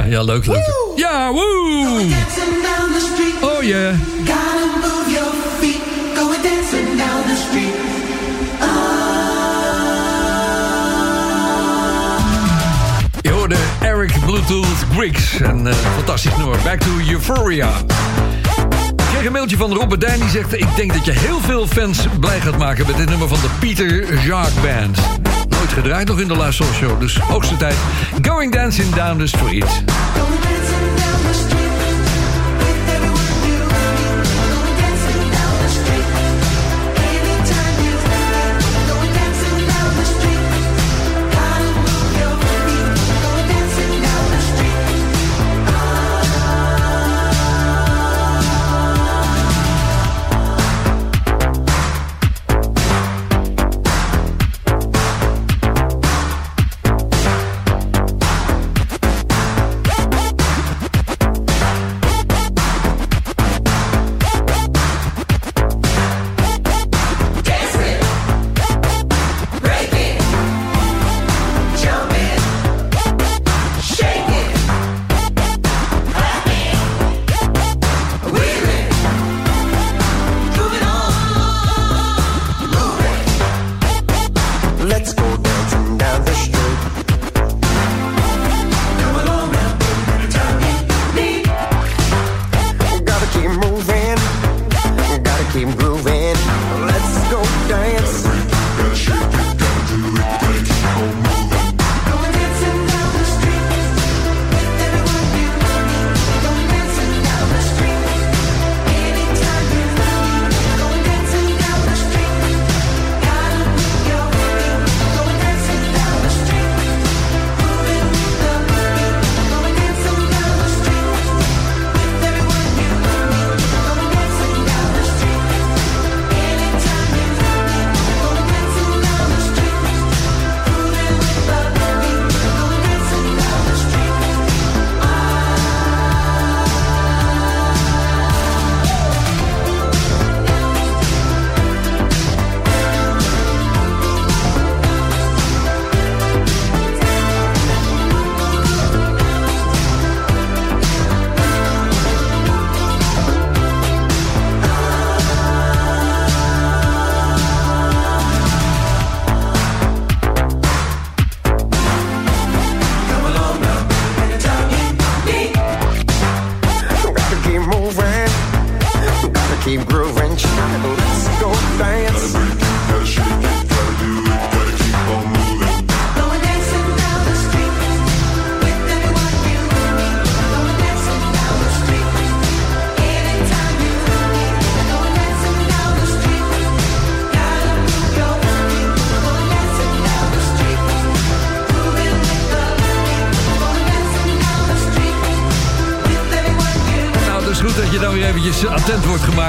Ja, 0.09 0.15
ja, 0.15 0.23
leuk, 0.23 0.45
leuk. 0.45 0.93
Ja, 0.95 1.31
woe! 1.31 2.07
Oh 3.41 3.63
yeah. 3.63 3.95
Je 13.21 13.29
hoorde 13.31 13.55
Eric 13.81 14.11
Bluetooth 14.25 14.67
Griggs. 14.95 15.39
En 15.39 15.67
eh, 15.67 15.75
fantastisch 15.95 16.37
nummer. 16.37 16.57
Back 16.63 16.79
to 16.79 16.89
Euphoria. 17.09 17.69
Ik 18.95 19.05
kreeg 19.11 19.25
een 19.25 19.31
mailtje 19.31 19.57
van 19.57 19.73
Robert 19.73 20.01
Dijn 20.01 20.19
die 20.19 20.29
zegt... 20.29 20.53
Ik 20.53 20.75
denk 20.75 20.93
dat 20.93 21.05
je 21.05 21.11
heel 21.11 21.39
veel 21.39 21.67
fans 21.67 22.07
blij 22.19 22.39
gaat 22.39 22.57
maken... 22.57 22.87
met 22.87 22.97
dit 22.97 23.09
nummer 23.09 23.27
van 23.27 23.39
de 23.41 23.49
Peter 23.59 24.23
Jacques 24.23 24.53
Band. 24.63 25.28
Gedraaid 25.73 26.07
nog 26.07 26.19
in 26.19 26.27
de 26.27 26.35
Last 26.35 26.57
Soul 26.57 26.73
Show. 26.73 26.99
Dus 26.99 27.17
hoogste 27.17 27.57
tijd. 27.57 27.75
Going 28.21 28.53
Dancing 28.53 28.93
Down 28.93 29.17
the 29.17 29.27
Street. 29.27 29.83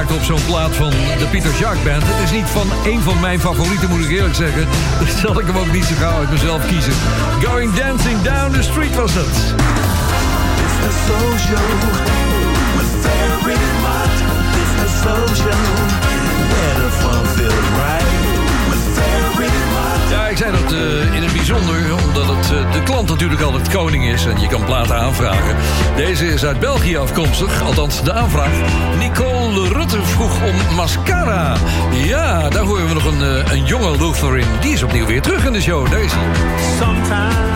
Op 0.08 0.22
zo'n 0.22 0.44
plaat 0.46 0.76
van 0.76 0.90
de 0.90 1.26
Pieter 1.30 1.50
Jacques 1.58 1.82
Band. 1.84 2.02
Het 2.06 2.24
is 2.24 2.30
niet 2.30 2.46
van 2.46 2.68
één 2.84 3.02
van 3.02 3.20
mijn 3.20 3.40
favorieten, 3.40 3.88
moet 3.88 4.04
ik 4.04 4.10
eerlijk 4.10 4.34
zeggen. 4.34 4.66
Dus 5.00 5.20
zal 5.20 5.40
ik 5.40 5.46
hem 5.46 5.56
ook 5.56 5.72
niet 5.72 5.84
zo 5.84 5.94
gauw 5.98 6.18
uit 6.18 6.30
mezelf 6.30 6.66
kiezen. 6.66 6.92
Going 7.42 7.74
Dancing 7.74 8.22
Down 8.22 8.52
the 8.52 8.62
Street 8.62 8.94
was 8.94 9.14
het. 9.14 9.26
It's 9.26 10.76
the 10.80 10.92
soul. 11.06 11.30
Ja, 20.10 20.28
ik 20.28 20.36
zei 20.36 20.52
dat 20.52 20.72
eh, 20.72 21.14
in 21.14 21.22
het 21.22 21.32
bijzonder, 21.32 21.94
omdat 22.06 22.26
het, 22.26 22.52
eh, 22.52 22.72
de 22.72 22.82
klant 22.82 23.08
natuurlijk 23.08 23.40
altijd 23.40 23.68
koning 23.68 24.04
is 24.04 24.26
en 24.26 24.40
je 24.40 24.46
kan 24.46 24.64
platen 24.64 24.96
aanvragen. 24.96 25.56
Deze 25.96 26.26
is 26.26 26.44
uit 26.44 26.60
België 26.60 26.96
afkomstig, 26.96 27.62
althans 27.62 28.02
de 28.02 28.12
aanvraag. 28.12 28.52
Nicole 28.98 29.68
Rutte 29.68 30.02
vroeg 30.02 30.42
om 30.42 30.74
mascara. 30.74 31.56
Ja, 31.92 32.48
daar 32.48 32.64
horen 32.64 32.88
we 32.88 32.94
nog 32.94 33.04
een, 33.04 33.22
eh, 33.22 33.52
een 33.52 33.64
jonge 33.64 33.90
Luther 33.90 34.38
in. 34.38 34.46
Die 34.60 34.72
is 34.72 34.82
opnieuw 34.82 35.06
weer 35.06 35.22
terug 35.22 35.44
in 35.44 35.52
de 35.52 35.60
show. 35.60 35.90
Deze. 35.90 36.16
Sometimes 36.78 37.50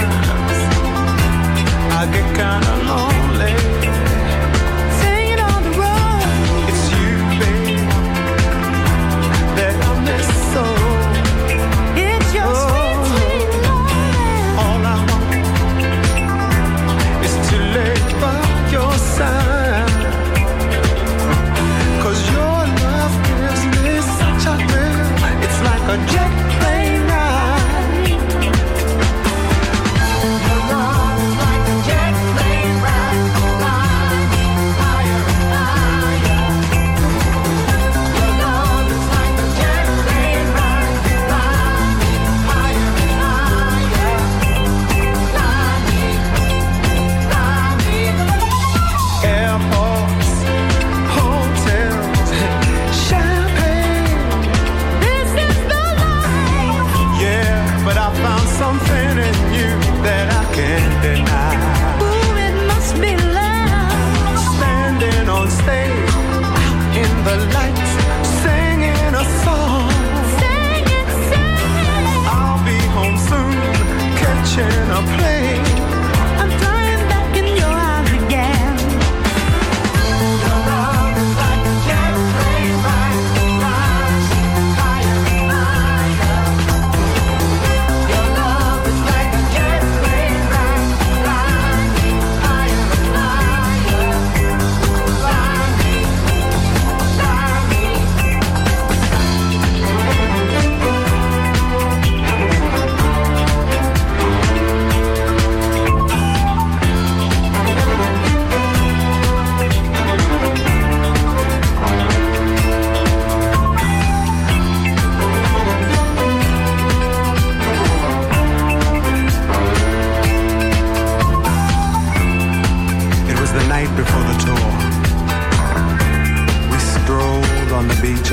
I 1.91 2.07
get 2.13 2.33
kinda 2.33 2.75
lonely. 2.87 3.84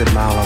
said, 0.05 0.13
Mala. 0.15 0.40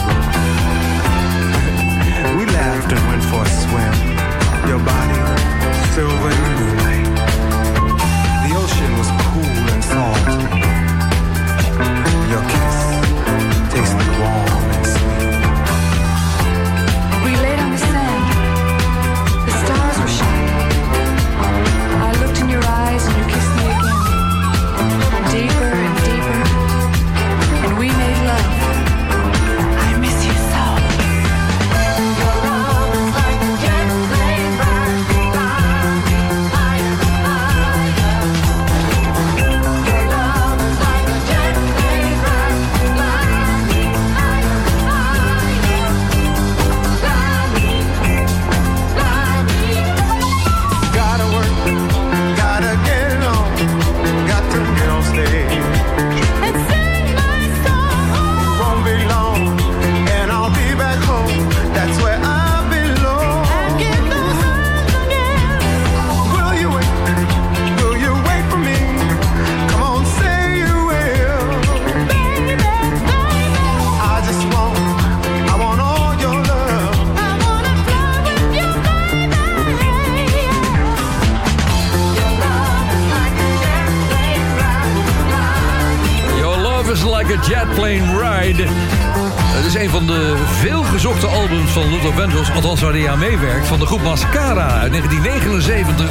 Waar 92.80 92.92
hij 92.92 93.10
aan 93.10 93.18
meewerkt 93.18 93.66
van 93.66 93.78
de 93.78 93.86
groep 93.86 94.02
Mascara 94.02 94.68
uit 94.68 94.92
1979. 94.92 96.10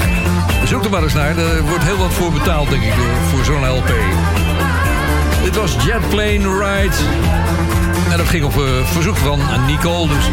Zoek 0.66 0.84
er 0.84 0.90
maar 0.90 1.04
eens 1.04 1.14
naar, 1.14 1.38
Er 1.38 1.64
wordt 1.64 1.84
heel 1.84 1.98
wat 1.98 2.14
voor 2.14 2.32
betaald, 2.32 2.70
denk 2.70 2.84
ik, 2.84 2.94
voor 3.30 3.46
zo'n 3.46 3.68
LP. 3.68 3.94
Dit 5.44 5.56
was 5.56 5.76
Jetplane 5.84 6.58
Ride. 6.58 6.96
En 8.12 8.18
dat 8.18 8.28
ging 8.28 8.44
op 8.44 8.58
eh, 8.58 8.86
verzoek 8.86 9.18
van 9.18 9.40
Nicole. 9.66 10.08
Dus 10.08 10.30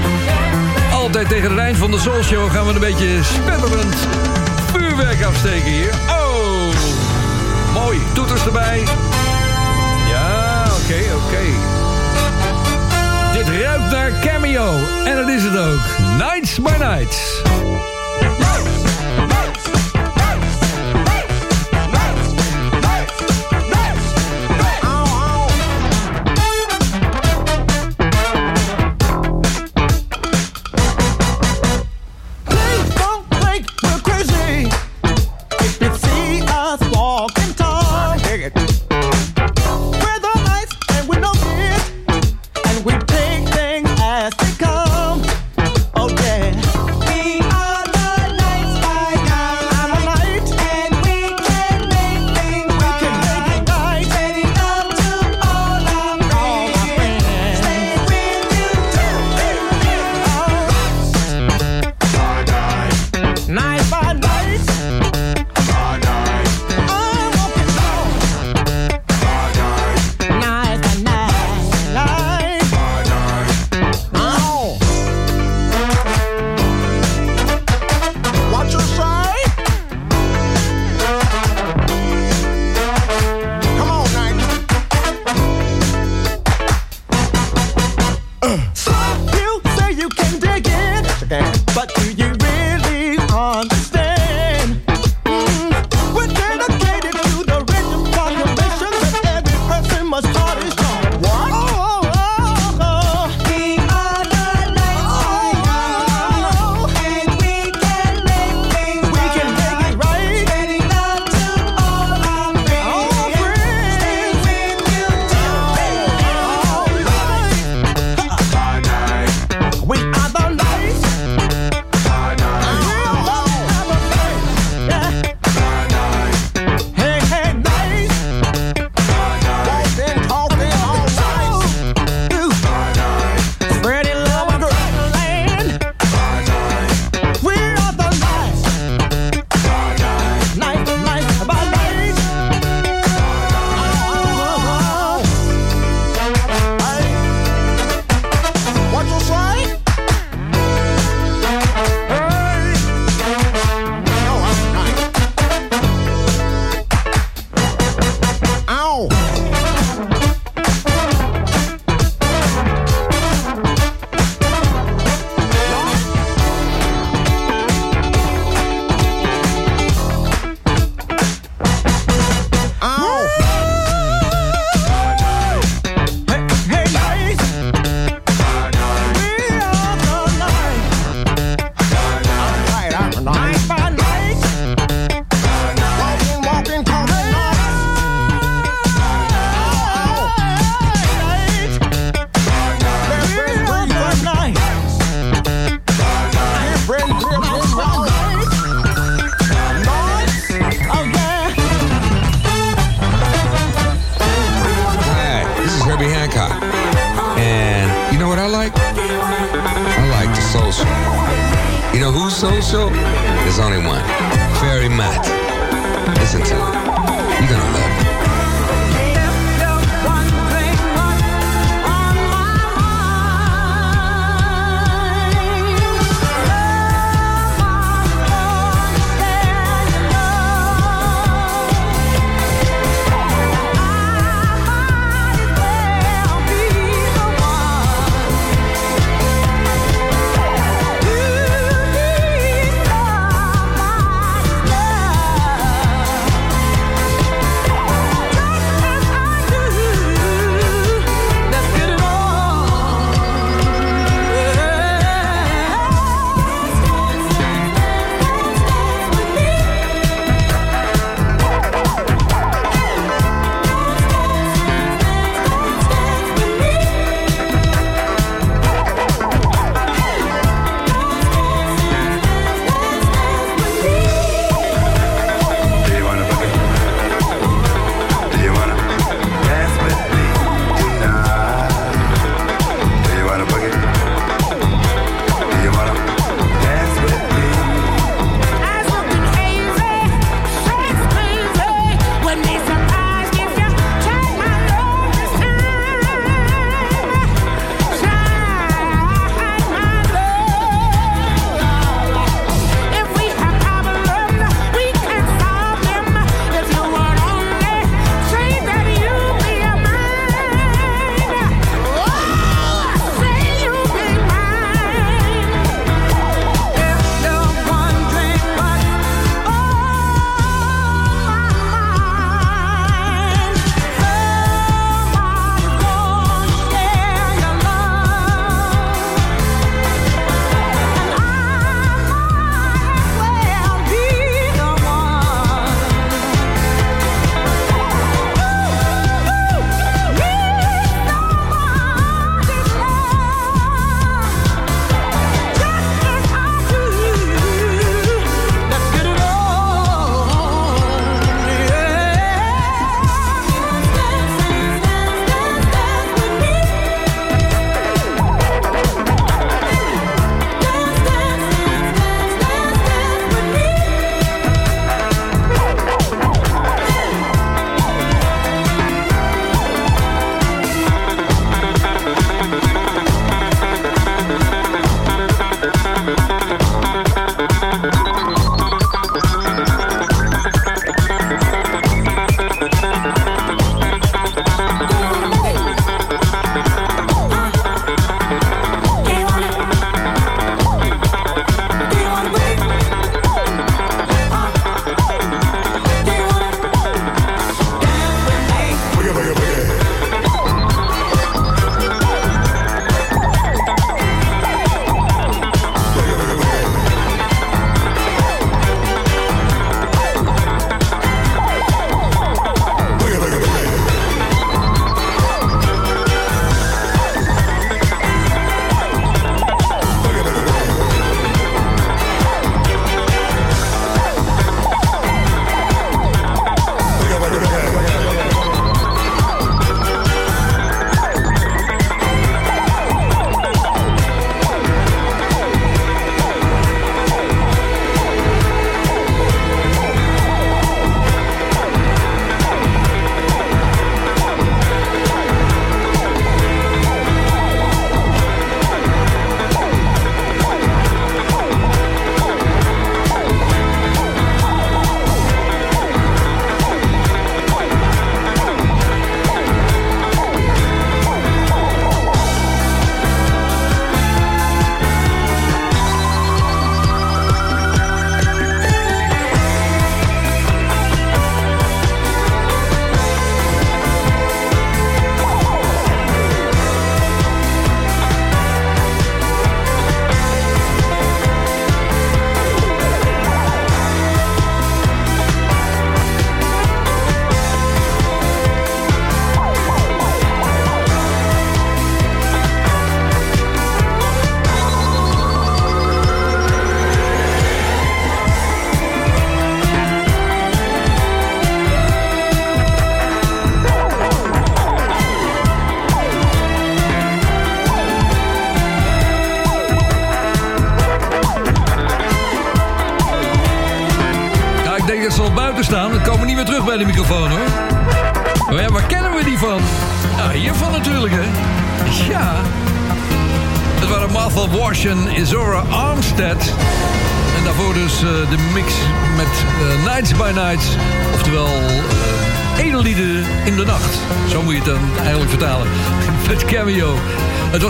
altijd 0.92 1.28
tegen 1.28 1.50
het 1.50 1.58
eind 1.58 1.76
van 1.76 1.90
de 1.90 1.98
soulshow 1.98 2.50
gaan 2.50 2.66
we 2.66 2.72
een 2.72 2.80
beetje 2.80 3.22
spetteren. 3.22 3.91
Nights 16.18 16.58
by 16.58 16.76
Nights. 16.78 17.91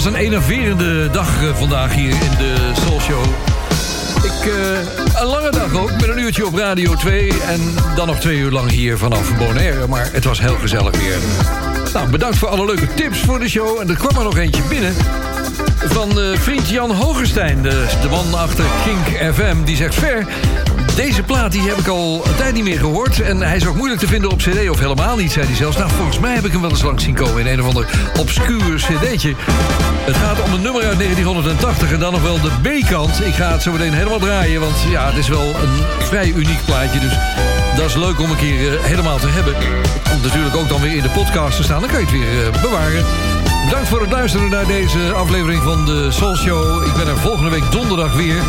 Was 0.02 0.12
een 0.12 0.18
enerverende 0.18 1.10
dag 1.10 1.42
eh, 1.42 1.54
vandaag 1.54 1.94
hier 1.94 2.10
in 2.10 2.36
de 2.38 2.70
Soul 2.72 3.00
Show. 3.00 3.24
Ik, 4.24 4.52
eh, 4.52 5.20
een 5.20 5.26
lange 5.26 5.50
dag 5.50 5.74
ook, 5.74 5.90
met 5.90 6.08
een 6.08 6.18
uurtje 6.18 6.46
op 6.46 6.54
Radio 6.54 6.94
2... 6.94 7.32
en 7.42 7.60
dan 7.96 8.06
nog 8.06 8.20
twee 8.20 8.38
uur 8.38 8.50
lang 8.50 8.70
hier 8.70 8.98
vanaf 8.98 9.38
Bonaire. 9.38 9.86
Maar 9.86 10.08
het 10.12 10.24
was 10.24 10.40
heel 10.40 10.54
gezellig 10.54 10.96
weer. 10.96 11.16
Nou, 11.92 12.10
bedankt 12.10 12.38
voor 12.38 12.48
alle 12.48 12.64
leuke 12.66 12.94
tips 12.94 13.18
voor 13.18 13.38
de 13.38 13.48
show. 13.48 13.80
En 13.80 13.88
er 13.88 13.96
kwam 13.96 14.16
er 14.18 14.24
nog 14.24 14.36
eentje 14.36 14.62
binnen 14.68 14.94
van 15.76 16.20
eh, 16.20 16.38
vriend 16.38 16.68
Jan 16.68 16.90
Hogerstein, 16.90 17.62
de, 17.62 17.86
de 18.00 18.08
man 18.08 18.34
achter 18.34 18.64
Kink 18.84 19.34
FM. 19.34 19.64
Die 19.64 19.76
zegt, 19.76 19.94
Ver, 19.94 20.26
deze 20.94 21.22
plaat 21.22 21.52
die 21.52 21.68
heb 21.68 21.78
ik 21.78 21.86
al 21.86 22.22
een 22.26 22.34
tijd 22.34 22.54
niet 22.54 22.64
meer 22.64 22.78
gehoord... 22.78 23.20
en 23.20 23.42
hij 23.42 23.56
is 23.56 23.66
ook 23.66 23.76
moeilijk 23.76 24.00
te 24.00 24.06
vinden 24.06 24.30
op 24.30 24.38
cd 24.38 24.68
of 24.68 24.78
helemaal 24.78 25.16
niet, 25.16 25.32
zei 25.32 25.46
hij 25.46 25.54
zelfs. 25.54 25.76
Nou, 25.76 25.90
volgens 25.90 26.18
mij 26.18 26.34
heb 26.34 26.44
ik 26.44 26.52
hem 26.52 26.60
wel 26.60 26.70
eens 26.70 26.82
langs 26.82 27.04
zien 27.04 27.14
komen 27.14 27.40
in 27.40 27.46
een 27.46 27.60
of 27.60 27.66
ander 27.66 27.86
obscuur 28.18 28.74
cd'tje. 28.76 29.34
Het 30.04 30.16
gaat 30.16 30.42
om 30.42 30.52
een 30.52 30.62
nummer 30.62 30.84
uit 30.84 30.98
1980 30.98 31.92
en 31.92 31.98
dan 31.98 32.12
nog 32.12 32.22
wel 32.22 32.40
de 32.40 32.50
B-kant. 32.62 33.24
Ik 33.24 33.34
ga 33.34 33.52
het 33.52 33.62
zo 33.62 33.72
meteen 33.72 33.92
helemaal 33.92 34.18
draaien, 34.18 34.60
want 34.60 34.76
ja, 34.90 35.06
het 35.06 35.16
is 35.16 35.28
wel 35.28 35.46
een 35.46 36.04
vrij 36.06 36.28
uniek 36.28 36.64
plaatje. 36.64 37.00
Dus 37.00 37.14
dat 37.76 37.84
is 37.84 37.94
leuk 37.94 38.20
om 38.20 38.30
een 38.30 38.36
keer 38.36 38.78
eh, 38.78 38.84
helemaal 38.84 39.18
te 39.18 39.28
hebben. 39.28 39.54
Komt 40.10 40.22
natuurlijk 40.22 40.56
ook 40.56 40.68
dan 40.68 40.80
weer 40.80 40.96
in 40.96 41.02
de 41.02 41.10
podcast 41.10 41.56
te 41.56 41.62
staan. 41.62 41.80
Dan 41.80 41.90
kan 41.90 42.00
je 42.00 42.06
het 42.06 42.14
weer 42.14 42.46
eh, 42.46 42.62
bewaren. 42.62 43.04
Bedankt 43.64 43.88
voor 43.88 44.00
het 44.00 44.10
luisteren 44.10 44.50
naar 44.50 44.66
deze 44.66 45.12
aflevering 45.12 45.62
van 45.62 45.86
de 45.86 46.10
Soul 46.10 46.36
Show. 46.36 46.86
Ik 46.86 46.94
ben 46.94 47.06
er 47.06 47.18
volgende 47.18 47.50
week 47.50 47.70
donderdag 47.70 48.14
weer. 48.14 48.42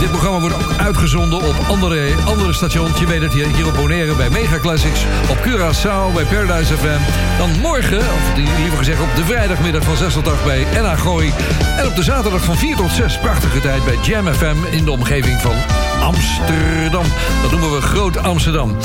Dit 0.00 0.10
programma 0.10 0.40
wordt 0.40 0.54
ook 0.54 0.72
uitgezonden 0.78 1.38
op 1.42 1.54
andere, 1.82 2.14
andere 2.26 2.52
stations. 2.52 2.98
Je 2.98 3.06
weet 3.06 3.22
het 3.22 3.32
hier, 3.32 3.46
hier 3.46 3.66
op 3.66 3.74
Bonaire 3.74 4.14
bij 4.14 4.30
Mega 4.30 4.58
Classics. 4.58 5.04
Op 5.30 5.36
Curaçao 5.36 6.14
bij 6.14 6.24
Paradise 6.24 6.76
FM. 6.76 6.98
Dan 7.38 7.60
morgen, 7.60 7.98
of 7.98 8.36
liever 8.36 8.78
gezegd 8.78 9.00
op 9.00 9.14
de 9.16 9.24
vrijdagmiddag 9.24 9.82
van 9.82 9.96
6 9.96 10.12
tot 10.12 10.28
8 10.28 10.44
bij 10.44 10.66
Gooi. 10.96 11.32
En 11.76 11.86
op 11.86 11.96
de 11.96 12.02
zaterdag 12.02 12.44
van 12.44 12.56
4 12.56 12.76
tot 12.76 12.90
6 12.90 13.18
prachtige 13.18 13.60
tijd 13.60 13.84
bij 13.84 13.96
Jam 14.02 14.34
FM 14.34 14.56
in 14.70 14.84
de 14.84 14.90
omgeving 14.90 15.40
van 15.40 15.54
Amsterdam. 16.00 17.04
Dat 17.42 17.50
noemen 17.50 17.72
we 17.72 17.80
Groot 17.80 18.16
Amsterdam. 18.16 18.76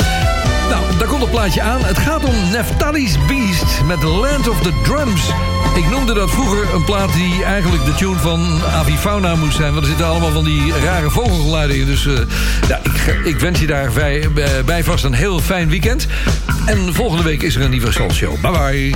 Nou, 0.69 0.97
daar 0.97 1.07
komt 1.07 1.21
een 1.21 1.29
plaatje 1.29 1.61
aan. 1.61 1.83
Het 1.83 1.97
gaat 1.97 2.23
om 2.23 2.35
Neftali's 2.51 3.17
Beast 3.27 3.81
met 3.85 4.03
Land 4.03 4.49
of 4.49 4.61
the 4.61 4.71
Drums. 4.83 5.31
Ik 5.75 5.89
noemde 5.89 6.13
dat 6.13 6.31
vroeger 6.31 6.73
een 6.73 6.83
plaat 6.83 7.13
die 7.13 7.43
eigenlijk 7.43 7.85
de 7.85 7.95
tune 7.95 8.17
van 8.17 8.59
Avifauna 8.73 9.35
moest 9.35 9.55
zijn. 9.55 9.71
Want 9.71 9.83
er 9.83 9.89
zitten 9.89 10.07
allemaal 10.07 10.31
van 10.31 10.43
die 10.43 10.73
rare 10.83 11.09
vogelgeluiden 11.09 11.77
in. 11.77 11.85
Dus 11.85 12.05
eh, 12.05 12.13
ja, 12.67 12.79
ik, 12.83 13.25
ik 13.25 13.39
wens 13.39 13.59
je 13.59 13.67
daar 13.67 13.91
bij, 13.91 14.29
bij 14.65 14.83
vast 14.83 15.03
een 15.03 15.13
heel 15.13 15.39
fijn 15.39 15.69
weekend. 15.69 16.07
En 16.65 16.93
volgende 16.93 17.23
week 17.23 17.41
is 17.41 17.55
er 17.55 17.61
een 17.61 17.69
nieuwe 17.69 17.91
Soul 17.91 18.11
Show. 18.11 18.41
Bye 18.41 18.51
bye. 18.51 18.95